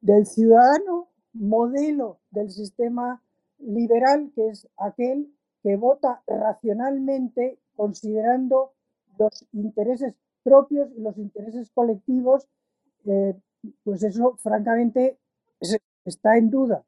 del 0.01 0.27
ciudadano 0.27 1.09
modelo 1.33 2.20
del 2.31 2.51
sistema 2.51 3.23
liberal, 3.64 4.33
que 4.35 4.48
es 4.48 4.68
aquel 4.77 5.33
que 5.62 5.77
vota 5.77 6.22
racionalmente 6.27 7.59
considerando 7.77 8.72
los 9.18 9.46
intereses 9.53 10.14
propios 10.42 10.90
y 10.96 11.00
los 11.00 11.16
intereses 11.18 11.70
colectivos, 11.70 12.48
eh, 13.07 13.35
pues 13.85 14.03
eso 14.03 14.37
francamente 14.42 15.18
es- 15.61 15.79
está 16.05 16.37
en 16.37 16.50
duda. 16.50 16.85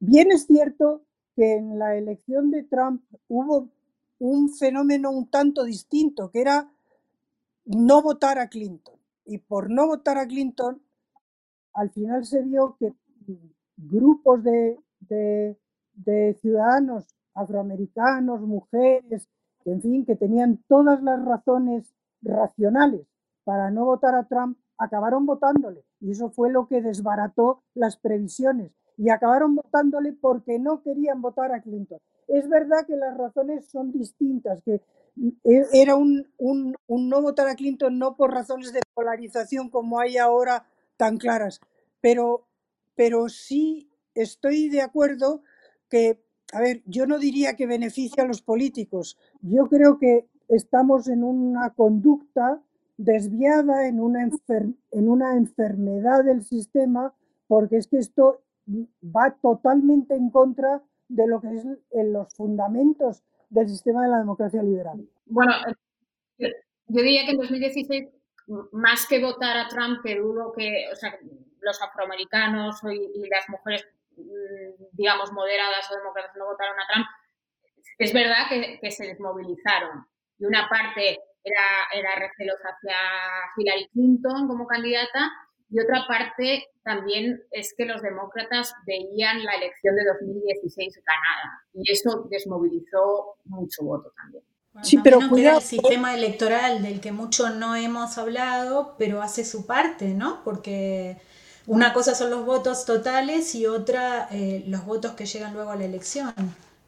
Bien 0.00 0.32
es 0.32 0.46
cierto 0.46 1.02
que 1.36 1.54
en 1.56 1.78
la 1.78 1.96
elección 1.96 2.50
de 2.50 2.64
Trump 2.64 3.02
hubo 3.28 3.68
un 4.18 4.48
fenómeno 4.54 5.10
un 5.10 5.30
tanto 5.30 5.64
distinto, 5.64 6.30
que 6.30 6.40
era 6.40 6.70
no 7.66 8.02
votar 8.02 8.38
a 8.38 8.48
Clinton. 8.48 8.96
Y 9.24 9.38
por 9.38 9.70
no 9.70 9.86
votar 9.86 10.18
a 10.18 10.26
Clinton, 10.26 10.82
al 11.74 11.90
final 11.90 12.24
se 12.26 12.42
vio 12.42 12.76
que 12.78 12.94
grupos 13.76 14.42
de- 14.44 14.78
de 16.04 16.34
ciudadanos 16.40 17.06
afroamericanos, 17.34 18.40
mujeres, 18.42 19.28
en 19.64 19.80
fin, 19.82 20.04
que 20.04 20.16
tenían 20.16 20.62
todas 20.68 21.02
las 21.02 21.24
razones 21.24 21.94
racionales 22.22 23.06
para 23.44 23.70
no 23.70 23.84
votar 23.84 24.14
a 24.14 24.26
Trump, 24.26 24.58
acabaron 24.78 25.26
votándole. 25.26 25.84
Y 26.00 26.12
eso 26.12 26.30
fue 26.30 26.50
lo 26.52 26.66
que 26.68 26.82
desbarató 26.82 27.62
las 27.74 27.96
previsiones. 27.96 28.72
Y 28.96 29.10
acabaron 29.10 29.54
votándole 29.54 30.12
porque 30.12 30.58
no 30.58 30.82
querían 30.82 31.22
votar 31.22 31.52
a 31.52 31.60
Clinton. 31.62 31.98
Es 32.26 32.48
verdad 32.48 32.86
que 32.86 32.96
las 32.96 33.16
razones 33.16 33.66
son 33.68 33.92
distintas, 33.92 34.62
que 34.62 34.82
e- 35.44 35.66
era 35.72 35.96
un, 35.96 36.26
un- 36.38 36.74
no 37.08 37.22
votar 37.22 37.48
a 37.48 37.54
Clinton 37.54 37.98
no 37.98 38.16
por 38.16 38.32
razones 38.32 38.72
de 38.72 38.80
polarización 38.94 39.70
como 39.70 39.98
hay 40.00 40.16
ahora 40.18 40.64
tan 40.96 41.16
claras, 41.18 41.60
pero, 42.00 42.46
pero 42.94 43.28
sí 43.28 43.90
estoy 44.14 44.68
de 44.68 44.82
acuerdo 44.82 45.42
que, 45.88 46.22
a 46.52 46.60
ver, 46.60 46.82
yo 46.86 47.06
no 47.06 47.18
diría 47.18 47.56
que 47.56 47.66
beneficia 47.66 48.22
a 48.22 48.26
los 48.26 48.42
políticos, 48.42 49.16
yo 49.42 49.66
creo 49.68 49.98
que 49.98 50.26
estamos 50.48 51.08
en 51.08 51.24
una 51.24 51.70
conducta 51.74 52.60
desviada, 52.96 53.86
en 53.86 54.00
una, 54.00 54.26
enfer- 54.26 54.74
en 54.90 55.08
una 55.08 55.36
enfermedad 55.36 56.24
del 56.24 56.42
sistema, 56.44 57.14
porque 57.46 57.76
es 57.76 57.86
que 57.86 57.98
esto 57.98 58.42
va 59.04 59.36
totalmente 59.40 60.14
en 60.14 60.30
contra 60.30 60.82
de 61.08 61.26
lo 61.26 61.40
que 61.40 61.54
es 61.54 61.64
en 61.90 62.12
los 62.12 62.34
fundamentos 62.34 63.22
del 63.50 63.68
sistema 63.68 64.02
de 64.02 64.10
la 64.10 64.18
democracia 64.18 64.62
liberal. 64.62 65.08
Bueno, 65.26 65.52
eh, 66.38 66.52
yo, 66.88 67.02
diría 67.02 67.24
que 67.24 67.30
en 67.32 67.38
2016, 67.38 68.08
m- 68.48 68.62
más 68.72 69.06
que 69.08 69.22
votar 69.22 69.56
a 69.56 69.68
Trump, 69.68 70.00
que 70.04 70.16
dudo 70.16 70.52
que, 70.52 70.84
o 70.92 70.96
sea, 70.96 71.14
los 71.60 71.80
afroamericanos 71.82 72.80
y, 72.84 73.20
las 73.28 73.48
mujeres, 73.48 73.86
digamos, 74.92 75.32
moderadas 75.32 75.90
o 75.90 75.96
demócratas 75.96 76.36
no 76.36 76.46
votaron 76.46 76.78
a 76.78 76.86
Trump, 76.92 77.06
es 77.98 78.12
verdad 78.12 78.48
que, 78.48 78.78
que 78.80 78.90
se 78.90 79.06
desmovilizaron. 79.06 80.06
Y 80.38 80.44
una 80.44 80.68
parte 80.68 81.18
era, 81.42 81.64
era 81.92 82.14
recelos 82.16 82.58
hacia 82.62 82.96
Hillary 83.56 83.88
Clinton 83.92 84.46
como 84.46 84.66
candidata 84.66 85.30
y 85.70 85.80
otra 85.80 86.06
parte 86.06 86.66
también 86.82 87.42
es 87.50 87.74
que 87.76 87.84
los 87.84 88.00
demócratas 88.00 88.72
veían 88.86 89.44
la 89.44 89.52
elección 89.52 89.94
de 89.96 90.04
2016 90.04 90.94
ganada 91.04 91.62
y 91.74 91.92
eso 91.92 92.26
desmovilizó 92.30 93.36
mucho 93.44 93.82
voto 93.84 94.12
también. 94.16 94.44
Bueno, 94.72 94.84
Sí, 94.86 94.98
pero 95.02 95.18
cuidado, 95.28 95.58
el 95.58 95.64
sistema 95.64 96.14
electoral 96.14 96.82
del 96.82 97.00
que 97.00 97.12
mucho 97.12 97.50
no 97.50 97.74
hemos 97.76 98.16
hablado, 98.16 98.94
pero 98.98 99.20
hace 99.20 99.44
su 99.44 99.66
parte, 99.66 100.14
¿no? 100.14 100.42
Porque 100.44 101.18
una 101.68 101.92
cosa 101.92 102.14
son 102.14 102.30
los 102.30 102.46
votos 102.46 102.86
totales 102.86 103.54
y 103.54 103.66
otra 103.66 104.26
eh, 104.30 104.64
los 104.66 104.86
votos 104.86 105.12
que 105.12 105.26
llegan 105.26 105.52
luego 105.52 105.70
a 105.70 105.76
la 105.76 105.84
elección. 105.84 106.32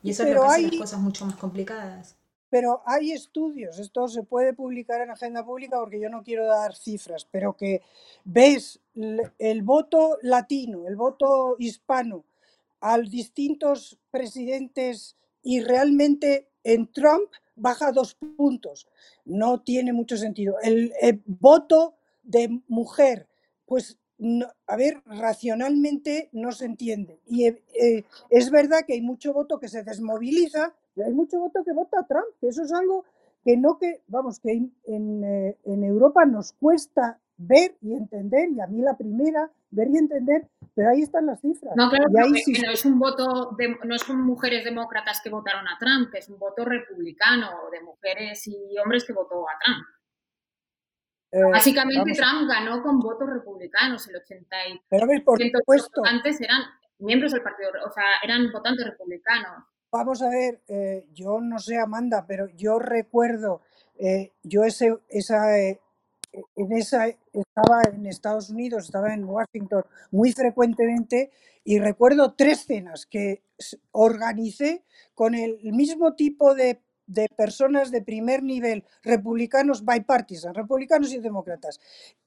Y 0.03 0.11
eso 0.11 0.23
es 0.23 0.31
lo 0.31 0.35
pero 0.35 0.41
que 0.41 0.49
hace 0.49 0.63
las 0.63 0.73
hay, 0.73 0.79
cosas 0.79 1.01
mucho 1.01 1.27
más 1.27 1.37
complicadas. 1.37 2.17
pero 2.49 2.83
hay 2.87 3.13
estudios, 3.13 3.79
esto 3.79 4.09
se 4.09 4.23
puede 4.23 4.55
publicar 4.55 5.03
en 5.03 5.11
agenda 5.11 5.45
pública 5.45 5.79
porque 5.79 6.01
yo 6.01 6.09
no 6.09 6.23
quiero 6.23 6.47
dar 6.47 6.75
cifras, 6.75 7.27
pero 7.31 7.55
que 7.57 7.83
ves 8.25 8.81
el 9.39 9.63
voto 9.63 10.17
latino, 10.23 10.89
el 10.89 10.97
voto 10.97 11.57
hispano 11.59 12.25
a 12.81 12.97
distintos 12.99 13.99
presidentes 14.11 15.15
y 15.43 15.61
realmente 15.61 16.49
en 16.65 16.91
Trump 16.91 17.31
baja 17.55 17.93
dos 17.93 18.15
puntos. 18.15 18.89
No 19.27 19.61
tiene 19.61 19.93
mucho 19.93 20.17
sentido. 20.17 20.57
El, 20.63 20.95
el 21.03 21.23
voto 21.27 21.97
de 22.23 22.63
mujer, 22.67 23.29
pues, 23.67 23.99
no- 24.21 24.47
a 24.67 24.77
ver, 24.77 25.03
racionalmente 25.07 26.29
no 26.33 26.53
se 26.53 26.67
entiende. 26.67 27.21
Y 27.27 27.47
eh, 27.47 27.63
eh, 27.81 28.05
es 28.31 28.51
verdad 28.51 28.81
que 28.87 28.93
hay 28.95 29.03
mucho 29.03 29.33
voto 29.33 29.59
que 29.59 29.69
se 29.69 29.83
desmoviliza, 29.83 30.75
pero 30.95 31.09
hay 31.09 31.15
mucho 31.15 31.39
voto 31.41 31.65
que 31.65 31.73
vota 31.73 32.01
a 32.01 32.07
Trump, 32.07 32.27
que 32.41 32.49
eso 32.49 32.63
es 32.63 32.73
algo 32.73 33.05
que 33.45 33.57
no 33.57 33.79
que, 33.79 34.03
vamos, 34.07 34.39
que 34.39 34.53
en, 34.53 34.75
en, 34.85 35.25
eh, 35.25 35.57
en 35.65 35.83
Europa 35.83 36.27
nos 36.27 36.53
cuesta 36.53 37.19
ver 37.39 37.75
y 37.81 37.95
entender, 37.95 38.51
y 38.51 38.61
a 38.61 38.67
mí 38.67 38.83
la 38.83 38.99
primera, 38.99 39.51
ver 39.71 39.89
y 39.91 39.97
entender, 39.97 40.47
pero 40.75 40.91
ahí 40.91 41.01
están 41.01 41.25
las 41.25 41.41
cifras. 41.41 41.75
No, 41.75 41.89
claro, 41.89 42.05
ahí 42.23 42.35
sí 42.43 42.53
no 42.63 42.71
es 42.71 42.85
un 42.85 42.99
voto, 42.99 43.57
de, 43.57 43.77
no 43.85 43.99
son 43.99 44.21
mujeres 44.21 44.63
demócratas 44.65 45.23
que 45.25 45.31
votaron 45.31 45.67
a 45.67 45.79
Trump, 45.79 46.15
es 46.15 46.29
un 46.29 46.39
voto 46.39 46.67
republicano 46.67 47.49
de 47.73 47.81
mujeres 47.81 48.47
y 48.47 48.77
hombres 48.77 49.05
que 49.05 49.15
votó 49.15 49.49
a 49.49 49.53
Trump. 49.65 49.87
Eh, 51.33 51.43
Básicamente 51.51 52.13
Trump 52.13 52.49
ganó 52.49 52.83
con 52.83 52.99
votos 52.99 53.29
republicanos, 53.29 54.07
el 54.09 54.17
80% 54.17 54.83
pero 54.89 55.07
por 55.25 55.41
supuesto, 55.41 56.01
votantes 56.01 56.41
eran 56.41 56.63
miembros 56.99 57.33
del 57.33 57.43
partido, 57.43 57.71
o 57.87 57.93
sea, 57.93 58.05
eran 58.23 58.51
votantes 58.53 58.85
republicanos. 58.87 59.65
Vamos 59.93 60.23
a 60.23 60.29
ver, 60.29 60.61
eh, 60.69 61.07
yo 61.13 61.41
no 61.41 61.59
sé 61.59 61.79
Amanda, 61.79 62.25
pero 62.27 62.49
yo 62.57 62.79
recuerdo, 62.79 63.63
eh, 63.99 64.33
yo 64.43 64.65
ese, 64.65 64.97
esa, 65.09 65.57
en 65.59 65.79
esa, 66.73 67.07
estaba 67.07 67.83
en 67.93 68.07
Estados 68.07 68.51
Unidos, 68.51 68.85
estaba 68.85 69.15
en 69.15 69.25
Washington 69.25 69.85
muy 70.11 70.33
frecuentemente 70.33 71.31
y 71.65 71.79
recuerdo 71.79 72.35
tres 72.35 72.65
cenas 72.67 73.07
que 73.07 73.43
organicé 73.93 74.85
con 75.15 75.35
el 75.35 75.59
mismo 75.73 76.15
tipo 76.15 76.55
de, 76.55 76.81
de 77.11 77.29
personas 77.37 77.91
de 77.91 78.03
primer 78.03 78.43
nivel, 78.43 78.85
republicanos 79.03 79.85
bipartisan, 79.85 80.55
republicanos 80.55 81.13
y 81.13 81.19
demócratas. 81.19 81.81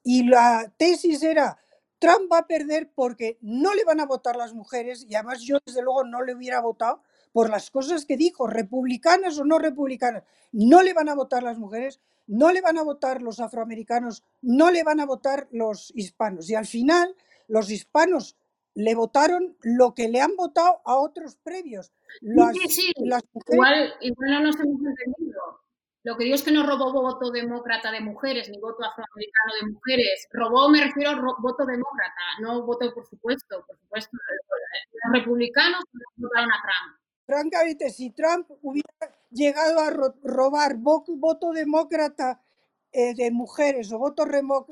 Y 0.03 0.27
la 0.27 0.71
tesis 0.77 1.23
era, 1.23 1.57
Trump 1.99 2.29
va 2.31 2.39
a 2.39 2.47
perder 2.47 2.91
porque 2.93 3.37
no 3.41 3.73
le 3.73 3.85
van 3.85 4.01
a 4.01 4.05
votar 4.05 4.35
las 4.35 4.53
mujeres 4.53 5.05
y 5.09 5.15
además 5.15 5.41
yo 5.41 5.57
desde 5.65 5.81
luego 5.81 6.03
no 6.03 6.21
le 6.21 6.35
hubiera 6.35 6.59
votado 6.59 7.01
por 7.31 7.49
las 7.49 7.71
cosas 7.71 8.05
que 8.05 8.17
dijo, 8.17 8.45
republicanas 8.45 9.39
o 9.39 9.45
no 9.45 9.57
republicanas. 9.57 10.23
No 10.51 10.83
le 10.83 10.93
van 10.93 11.09
a 11.09 11.15
votar 11.15 11.43
las 11.43 11.57
mujeres, 11.57 12.01
no 12.27 12.51
le 12.51 12.61
van 12.61 12.77
a 12.77 12.83
votar 12.83 13.21
los 13.21 13.39
afroamericanos, 13.39 14.23
no 14.41 14.69
le 14.69 14.83
van 14.83 14.99
a 14.99 15.05
votar 15.05 15.47
los 15.51 15.93
hispanos. 15.95 16.49
Y 16.49 16.55
al 16.55 16.67
final 16.67 17.15
los 17.47 17.71
hispanos 17.71 18.35
le 18.75 18.95
votaron 18.95 19.55
lo 19.61 19.93
que 19.93 20.07
le 20.09 20.21
han 20.21 20.35
votado 20.35 20.81
a 20.85 20.95
otros 20.95 21.35
previos. 21.43 21.91
Las, 22.21 22.53
Sí, 22.53 22.67
sí, 22.69 22.91
las 22.97 23.23
mujeres, 23.33 23.53
igual, 23.53 23.93
igual 24.01 24.29
no 24.31 24.39
nos 24.41 24.55
hemos 24.59 24.79
entendido. 24.85 25.41
Lo 26.05 26.17
que 26.17 26.25
digo 26.25 26.35
es 26.35 26.43
que 26.43 26.51
no 26.51 26.65
robó 26.65 26.91
voto 26.91 27.31
demócrata 27.31 27.89
de 27.91 28.01
mujeres, 28.01 28.49
ni 28.49 28.59
voto 28.59 28.83
afroamericano 28.83 29.53
de 29.61 29.71
mujeres. 29.71 30.27
Robó, 30.33 30.67
me 30.69 30.83
refiero 30.83 31.11
a 31.11 31.35
voto 31.39 31.65
demócrata, 31.65 32.21
no 32.41 32.65
voto 32.65 32.93
por 32.93 33.05
supuesto, 33.07 33.63
por 33.65 33.77
supuesto. 33.77 34.17
Los 34.91 35.13
republicanos 35.21 35.81
votaron 36.17 36.49
a 36.51 36.61
Trump. 36.61 36.97
francamente, 37.25 37.89
si 37.89 38.09
Trump 38.09 38.49
hubiera 38.63 38.89
llegado 39.31 39.79
a 39.79 39.89
ro- 39.91 40.15
robar 40.23 40.75
vo- 40.75 41.05
voto 41.07 41.51
demócrata 41.53 42.41
eh, 42.91 43.13
de 43.15 43.31
mujeres 43.31 43.89
o 43.93 43.97
voto 43.97 44.25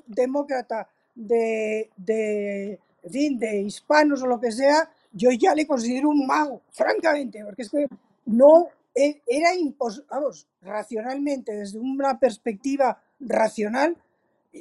demócrata 0.07 0.89
de, 1.15 1.89
de, 1.95 2.77
en 3.03 3.11
fin, 3.11 3.39
de 3.39 3.61
hispanos 3.61 4.21
o 4.21 4.27
lo 4.27 4.39
que 4.39 4.51
sea, 4.51 4.89
yo 5.11 5.29
ya 5.31 5.53
le 5.53 5.67
considero 5.67 6.09
un 6.09 6.25
mago, 6.25 6.61
francamente, 6.71 7.43
porque 7.43 7.63
es 7.63 7.69
que 7.69 7.87
no, 8.25 8.67
e, 8.95 9.21
era 9.27 9.55
imposible, 9.55 10.07
vamos, 10.09 10.47
racionalmente, 10.61 11.53
desde 11.53 11.79
una 11.79 12.19
perspectiva 12.19 13.01
racional, 13.19 13.97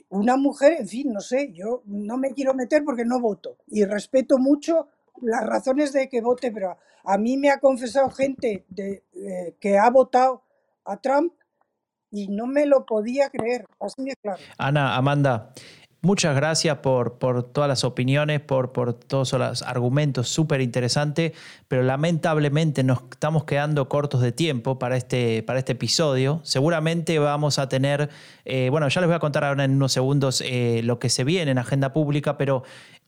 una 0.09 0.37
mujer, 0.37 0.77
en 0.81 0.89
fin, 0.89 1.13
no 1.13 1.21
sé, 1.21 1.53
yo 1.53 1.83
no 1.87 2.17
me 2.17 2.33
quiero 2.33 2.55
meter 2.55 2.85
porque 2.85 3.05
no 3.05 3.21
voto 3.21 3.57
y 3.69 3.85
respeto 3.85 4.39
mucho 4.39 4.89
las 5.21 5.45
razones 5.45 5.93
de 5.93 6.09
que 6.09 6.21
vote, 6.21 6.51
pero 6.53 6.77
a 7.05 7.19
mí 7.19 7.37
me 7.37 7.51
ha 7.51 7.59
confesado 7.59 8.11
gente 8.11 8.65
eh, 8.77 9.55
que 9.59 9.79
ha 9.79 9.91
votado 9.91 10.43
a 10.85 10.97
Trump 10.97 11.33
y 12.11 12.29
no 12.29 12.47
me 12.47 12.67
lo 12.67 12.85
podía 12.87 13.31
creer. 13.31 13.67
Ana, 14.59 14.97
Amanda, 14.97 15.53
Muchas 16.03 16.35
gracias 16.35 16.79
por, 16.79 17.19
por, 17.19 17.43
todas 17.43 17.69
las 17.69 17.85
opiniones, 17.85 18.41
por, 18.41 18.73
por 18.73 18.95
todos 18.95 19.35
los 19.35 19.61
argumentos, 19.61 20.31
súper 20.31 20.63
interesante, 20.63 21.35
pero 21.69 21.83
lamentablemente 21.83 22.83
nos 22.83 23.01
estamos 23.11 23.45
quedando 23.45 23.87
cortos 23.91 24.23
de 24.23 24.33
tiempo 24.33 24.79
para 24.79 24.97
este, 24.97 25.43
para 25.43 25.59
este 25.59 25.73
episodio. 25.73 26.41
Seguramente 26.43 27.19
vamos 27.19 27.59
a 27.59 27.69
tener, 27.69 28.09
eh, 28.47 28.69
bueno, 28.71 28.89
ya 28.89 29.03
les 29.03 29.09
voy 29.09 29.17
a 29.17 29.19
contar 29.19 29.45
ahora 29.45 29.65
en 29.65 29.73
unos 29.73 29.93
segundos 29.93 30.43
eh, 30.47 30.81
lo 30.85 30.99
que 30.99 31.11
se 31.11 31.23
viene 31.23 31.51
en 31.51 31.59
agenda 31.59 31.93
pública, 31.93 32.39
pero 32.39 32.63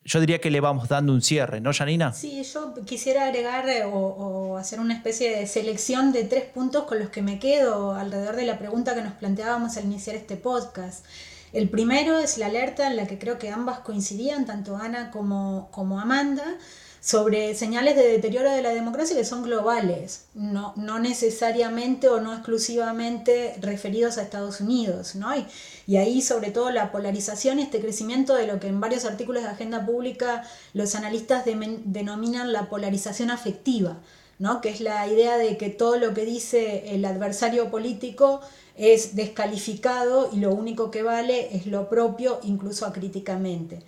yo 0.05 0.21
diría 0.21 0.39
que 0.39 0.51
le 0.51 0.61
vamos 0.61 0.91
dando 0.91 1.15
un 1.15 1.23
cierre, 1.23 1.63
¿no, 1.63 1.73
Janina? 1.73 2.13
Sí, 2.13 2.43
yo 2.43 2.75
quisiera 2.85 3.25
agregar 3.25 3.67
eh, 3.71 3.85
o, 3.85 3.91
o, 3.91 4.59
hacer 4.59 4.81
una 4.81 4.93
especie 4.93 5.35
de 5.35 5.47
selección 5.47 6.13
de 6.13 6.25
tres 6.25 6.45
puntos 6.45 6.85
con 6.85 6.99
los 6.99 7.09
que 7.09 7.23
me 7.23 7.39
quedo 7.39 7.95
alrededor 7.95 8.37
de 8.37 8.45
la 8.45 8.59
pregunta 8.59 8.95
que 8.95 9.01
nos 9.01 9.15
planteábamos 9.15 9.79
al 9.79 9.85
iniciar 9.85 10.15
este 10.15 10.37
podcast. 10.37 11.07
El 11.53 11.69
primero 11.69 12.19
es 12.19 12.39
la 12.39 12.47
alerta 12.47 12.87
en 12.87 12.97
la 12.97 13.07
que 13.07 13.19
creo 13.19 13.39
que 13.39 13.51
ambas 13.51 13.81
coincidían, 13.81 14.47
tanto 14.47 14.77
Ana 14.77 15.11
como, 15.11 15.69
como 15.71 16.01
Amanda, 16.01 16.57
sobre 17.03 17.57
señales 17.57 17.97
de 17.97 18.09
deterioro 18.09 18.51
de 18.53 18.63
la 18.63 18.71
democracia 18.71 19.17
que 19.17 19.25
son 19.25 19.43
globales, 19.43 20.27
no, 20.35 20.73
no 20.77 21.01
necesariamente 21.01 22.09
o 22.09 22.21
no 22.21 22.33
exclusivamente 22.33 23.57
referidos 23.61 24.17
a 24.17 24.23
Estados 24.23 24.61
Unidos. 24.61 25.17
¿no? 25.17 25.37
Y, 25.37 25.45
y, 25.89 25.97
ahí 25.97 26.23
sobre 26.23 26.53
todo 26.53 26.71
la 26.71 26.93
polarización 26.93 27.59
este 27.59 27.81
crecimiento 27.81 28.37
de 28.37 28.47
lo 28.47 28.61
que 28.61 28.69
en 28.69 28.81
varios 28.81 29.05
artículos 29.05 29.43
de 29.43 29.49
agenda 29.49 29.85
pública 29.85 30.45
los 30.75 30.95
analistas 30.95 31.45
de, 31.45 31.81
denominan 31.85 32.53
la 32.53 32.69
polarización 32.69 33.33
afectiva, 33.33 33.99
¿no? 34.39 34.61
que 34.61 34.71
es 34.71 34.81
la 34.81 35.05
idea 35.09 35.37
de 35.39 35.57
que 35.59 35.71
todo 35.71 35.97
lo 35.97 36.15
que 36.15 36.25
dice 36.25 36.95
el 36.95 37.05
adversario 37.05 37.69
político 37.69 38.43
es 38.77 39.15
descalificado 39.17 40.31
y 40.33 40.37
lo 40.37 40.55
único 40.55 40.91
que 40.91 41.03
vale 41.03 41.55
es 41.57 41.67
lo 41.67 41.89
propio, 41.89 42.41
incluso 42.43 42.87
acríticamente. 42.87 43.81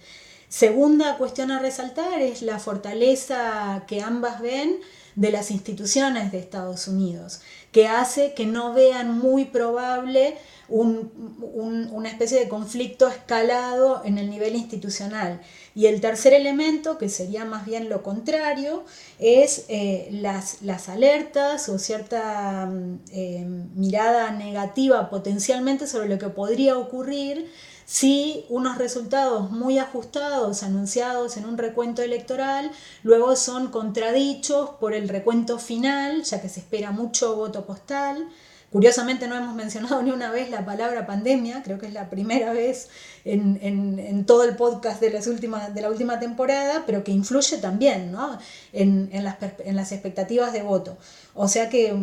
Segunda 0.49 1.17
cuestión 1.19 1.51
a 1.51 1.59
resaltar 1.59 2.21
es 2.23 2.43
la 2.43 2.59
fortaleza 2.59 3.85
que 3.89 4.03
ambas 4.03 4.41
ven 4.41 4.79
de 5.17 5.31
las 5.33 5.51
instituciones 5.51 6.33
de 6.33 6.39
Estados 6.39 6.87
Unidos, 6.89 7.41
que 7.73 7.89
hace 7.89 8.35
que 8.35 8.47
no 8.47 8.73
vean 8.73 9.19
muy 9.19 9.47
probable 9.47 10.37
una 10.69 12.09
especie 12.09 12.41
de 12.41 12.49
conflicto 12.49 13.09
escalado 13.09 14.03
en 14.05 14.19
el 14.19 14.31
nivel 14.31 14.55
institucional. 14.55 15.41
Y 15.75 15.87
el 15.87 16.01
tercer 16.01 16.33
elemento, 16.33 16.99
que 16.99 17.09
sería 17.09 17.45
más 17.45 17.67
bien 17.67 17.89
lo 17.89 18.03
contrario, 18.03 18.85
es 19.19 19.65
eh, 19.69 20.09
las, 20.13 20.63
las, 20.63 20.89
alertas 20.89 21.69
o 21.69 21.79
cierta 21.79 22.67
mm, 22.67 23.01
eh, 23.11 23.45
mirada 23.75 24.31
negativa 24.31 25.11
potencialmente 25.11 25.87
sobre 25.87 26.09
lo 26.09 26.19
que 26.19 26.29
podría 26.29 26.79
ocurrir 26.79 27.51
si 27.87 28.47
unos 28.49 28.79
resultados 28.79 29.51
muy 29.51 29.79
ajustados 29.79 30.63
anunciados 30.63 31.37
en 31.37 31.45
un 31.45 31.59
recuento 31.59 32.03
electoral 32.03 32.71
luego 33.03 33.37
son 33.37 33.69
contradichos 33.69 34.71
por 34.81 34.95
el 34.95 35.09
recuento 35.09 35.59
final, 35.59 36.23
ya 36.23 36.41
que 36.41 36.49
se 36.49 36.61
espera 36.61 36.93
mucho 36.93 37.37
voto 37.37 37.67
postal. 37.67 38.29
Curiosamente 38.75 39.29
no 39.29 39.37
hemos 39.37 39.55
mencionado 39.65 40.03
ni 40.03 40.11
una 40.11 40.33
vez 40.33 40.51
la 40.51 40.65
palabra 40.65 41.07
pandemia, 41.07 41.63
creo 41.63 41.79
que 41.79 41.87
es 41.87 41.93
la 41.93 42.11
primera 42.11 42.53
vez 42.53 42.91
en, 43.25 43.61
en, 43.63 44.27
todo 44.27 44.43
el 44.43 44.57
podcast 44.57 45.01
de, 45.01 45.11
las 45.11 45.29
últimas, 45.29 45.73
de 45.73 45.81
la 45.81 45.91
última 45.91 46.19
temporada, 46.19 46.83
pero 46.85 47.05
que 47.05 47.13
influye 47.13 47.59
también 47.59 48.11
¿no? 48.11 48.37
en, 48.73 49.11
las, 49.23 49.37
en, 49.61 49.77
las, 49.77 49.93
expectativas 49.93 50.53
de 50.53 50.65
voto. 50.65 50.99
O 51.35 51.47
sea 51.47 51.69
que 51.69 51.97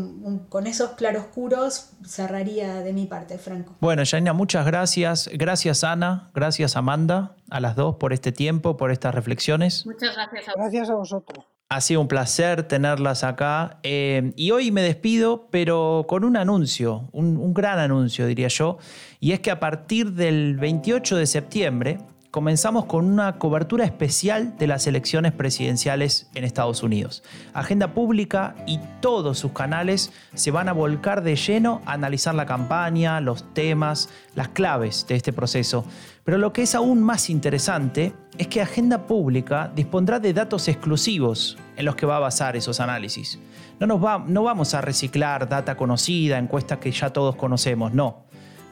con 0.48 0.66
esos 0.66 0.92
claroscuros 0.92 1.90
cerraría 2.08 2.76
de 2.76 2.94
mi 2.94 3.06
parte, 3.06 3.38
Franco. 3.38 3.76
Bueno, 3.82 4.04
Janina, 4.06 4.32
muchas 4.32 4.66
gracias. 4.66 5.30
Gracias, 5.34 5.84
Ana. 5.84 6.32
Gracias, 6.34 6.78
Amanda, 6.78 7.36
a 7.50 7.60
las 7.60 7.76
dos 7.76 7.98
por 7.98 8.14
este 8.14 8.32
tiempo, 8.32 8.78
por 8.78 8.92
estas 8.92 9.14
reflexiones. 9.14 9.86
Muchas 9.86 10.16
gracias 10.16 10.48
a, 10.48 10.54
gracias 10.56 10.90
a 10.90 10.96
vosotros. 10.96 11.51
Ha 11.72 11.80
sido 11.80 12.02
un 12.02 12.10
placer 12.10 12.64
tenerlas 12.64 13.24
acá. 13.24 13.78
Eh, 13.84 14.34
y 14.36 14.52
hoy 14.52 14.72
me 14.72 14.82
despido, 14.82 15.48
pero 15.52 16.04
con 16.06 16.26
un 16.26 16.36
anuncio, 16.36 17.08
un, 17.14 17.38
un, 17.38 17.54
gran 17.54 17.80
anuncio, 17.80 18.28
diría 18.28 18.50
yo. 18.50 18.78
Y 19.22 19.32
es 19.32 19.40
que 19.40 19.52
a 19.52 19.62
partir 19.62 20.12
del 20.12 20.58
28 20.58 21.16
de 21.16 21.26
septiembre 21.26 22.00
comenzamos 22.30 22.86
con 22.86 23.06
una 23.06 23.38
cobertura 23.38 23.84
especial 23.84 24.58
de 24.58 24.66
las 24.66 24.88
elecciones 24.88 25.34
presidenciales 25.34 26.30
en 26.34 26.46
Estados 26.46 26.82
Unidos. 26.82 27.24
Agenda 27.54 27.94
Pública 27.94 28.56
y 28.66 28.80
todos 29.02 29.40
sus 29.40 29.52
canales 29.52 30.12
se 30.34 30.52
van 30.52 30.70
a 30.70 30.74
volcar 30.74 31.24
de 31.24 31.36
lleno 31.36 31.82
a 31.86 31.94
analizar 31.94 32.34
la 32.36 32.46
campaña, 32.46 33.20
los 33.20 33.54
temas, 33.54 34.10
las 34.34 34.48
claves 34.50 35.06
de 35.08 35.16
este 35.16 35.32
proceso. 35.34 35.86
Pero 36.24 36.38
lo 36.38 36.54
que 36.54 36.62
es 36.62 36.74
aún 36.74 37.04
más 37.04 37.30
interesante 37.30 38.14
es 38.42 38.48
que 38.48 38.60
Agenda 38.60 39.06
Pública 39.06 39.72
dispondrá 39.76 40.20
de 40.20 40.34
datos 40.34 40.68
exclusivos 40.68 41.60
en 41.78 41.86
los 41.86 41.96
que 41.96 42.08
va 42.08 42.18
a 42.18 42.22
basar 42.22 42.56
esos 42.56 42.80
análisis. 42.80 43.38
No, 43.80 43.86
nos 43.86 44.04
va, 44.04 44.18
no 44.18 44.42
vamos 44.42 44.74
a 44.74 44.82
reciclar 44.82 45.48
data 45.48 45.78
conocida, 45.78 46.40
encuestas 46.40 46.80
que 46.80 46.92
ya 46.92 47.12
todos 47.12 47.36
conocemos, 47.36 47.94
no. 47.94 48.24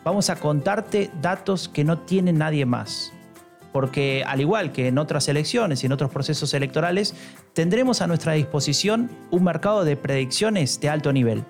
Vamos 0.03 0.31
a 0.31 0.37
contarte 0.37 1.11
datos 1.21 1.69
que 1.69 1.83
no 1.83 1.99
tiene 1.99 2.33
nadie 2.33 2.65
más 2.65 3.13
porque 3.71 4.23
al 4.25 4.41
igual 4.41 4.71
que 4.71 4.87
en 4.87 4.97
otras 4.97 5.27
elecciones 5.27 5.83
y 5.83 5.85
en 5.85 5.91
otros 5.91 6.09
procesos 6.09 6.55
electorales, 6.55 7.13
tendremos 7.53 8.01
a 8.01 8.07
nuestra 8.07 8.33
disposición 8.33 9.11
un 9.29 9.43
mercado 9.43 9.85
de 9.85 9.95
predicciones 9.95 10.79
de 10.79 10.89
alto 10.89 11.13
nivel. 11.13 11.45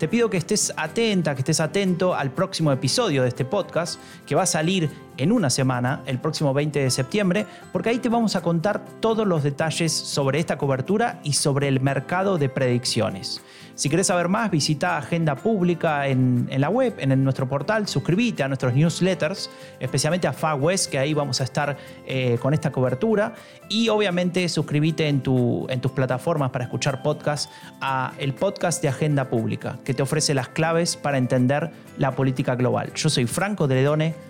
Te 0.00 0.08
pido 0.08 0.30
que 0.30 0.38
estés 0.38 0.72
atenta, 0.76 1.34
que 1.34 1.42
estés 1.42 1.60
atento 1.60 2.14
al 2.14 2.32
próximo 2.32 2.72
episodio 2.72 3.22
de 3.22 3.28
este 3.28 3.44
podcast, 3.44 4.00
que 4.26 4.34
va 4.34 4.44
a 4.44 4.46
salir 4.46 4.90
en 5.16 5.32
una 5.32 5.50
semana, 5.50 6.02
el 6.06 6.18
próximo 6.18 6.54
20 6.54 6.80
de 6.80 6.90
septiembre, 6.90 7.46
porque 7.72 7.90
ahí 7.90 7.98
te 7.98 8.08
vamos 8.08 8.36
a 8.36 8.42
contar 8.42 8.84
todos 9.00 9.26
los 9.26 9.42
detalles 9.42 9.92
sobre 9.92 10.38
esta 10.38 10.58
cobertura 10.58 11.20
y 11.24 11.34
sobre 11.34 11.68
el 11.68 11.80
mercado 11.80 12.38
de 12.38 12.48
predicciones. 12.48 13.42
Si 13.80 13.88
querés 13.88 14.08
saber 14.08 14.28
más, 14.28 14.50
visita 14.50 14.98
Agenda 14.98 15.36
Pública 15.36 16.06
en, 16.06 16.50
la 16.58 16.68
web, 16.68 16.96
en, 16.98 17.24
nuestro 17.24 17.48
portal, 17.48 17.88
suscríbete 17.88 18.42
a 18.42 18.48
nuestros 18.48 18.74
newsletters, 18.74 19.48
especialmente 19.78 20.26
a 20.26 20.34
Far 20.34 20.60
West, 20.60 20.90
que 20.90 20.98
ahí 20.98 21.14
vamos 21.14 21.40
a 21.40 21.44
estar 21.44 21.78
eh, 22.06 22.36
con 22.42 22.52
esta 22.52 22.70
cobertura. 22.70 23.32
Y 23.70 23.88
obviamente 23.88 24.46
suscríbete 24.50 25.08
en, 25.08 25.22
tu, 25.22 25.66
en 25.70 25.80
tus 25.80 25.92
plataformas 25.92 26.50
para 26.50 26.64
escuchar 26.64 27.02
podcasts 27.02 27.48
a 27.80 28.12
el 28.18 28.34
podcast 28.34 28.82
de 28.82 28.88
Agenda 28.88 29.30
Pública, 29.30 29.78
que 29.82 29.94
te 29.94 30.02
ofrece 30.02 30.34
las 30.34 30.50
claves 30.50 30.98
para 30.98 31.16
entender 31.16 31.70
la 31.96 32.14
política 32.14 32.56
global. 32.56 32.92
Yo 32.94 33.08
soy 33.08 33.24
Franco 33.26 33.66
de 33.66 33.76
Ledone 33.76 34.29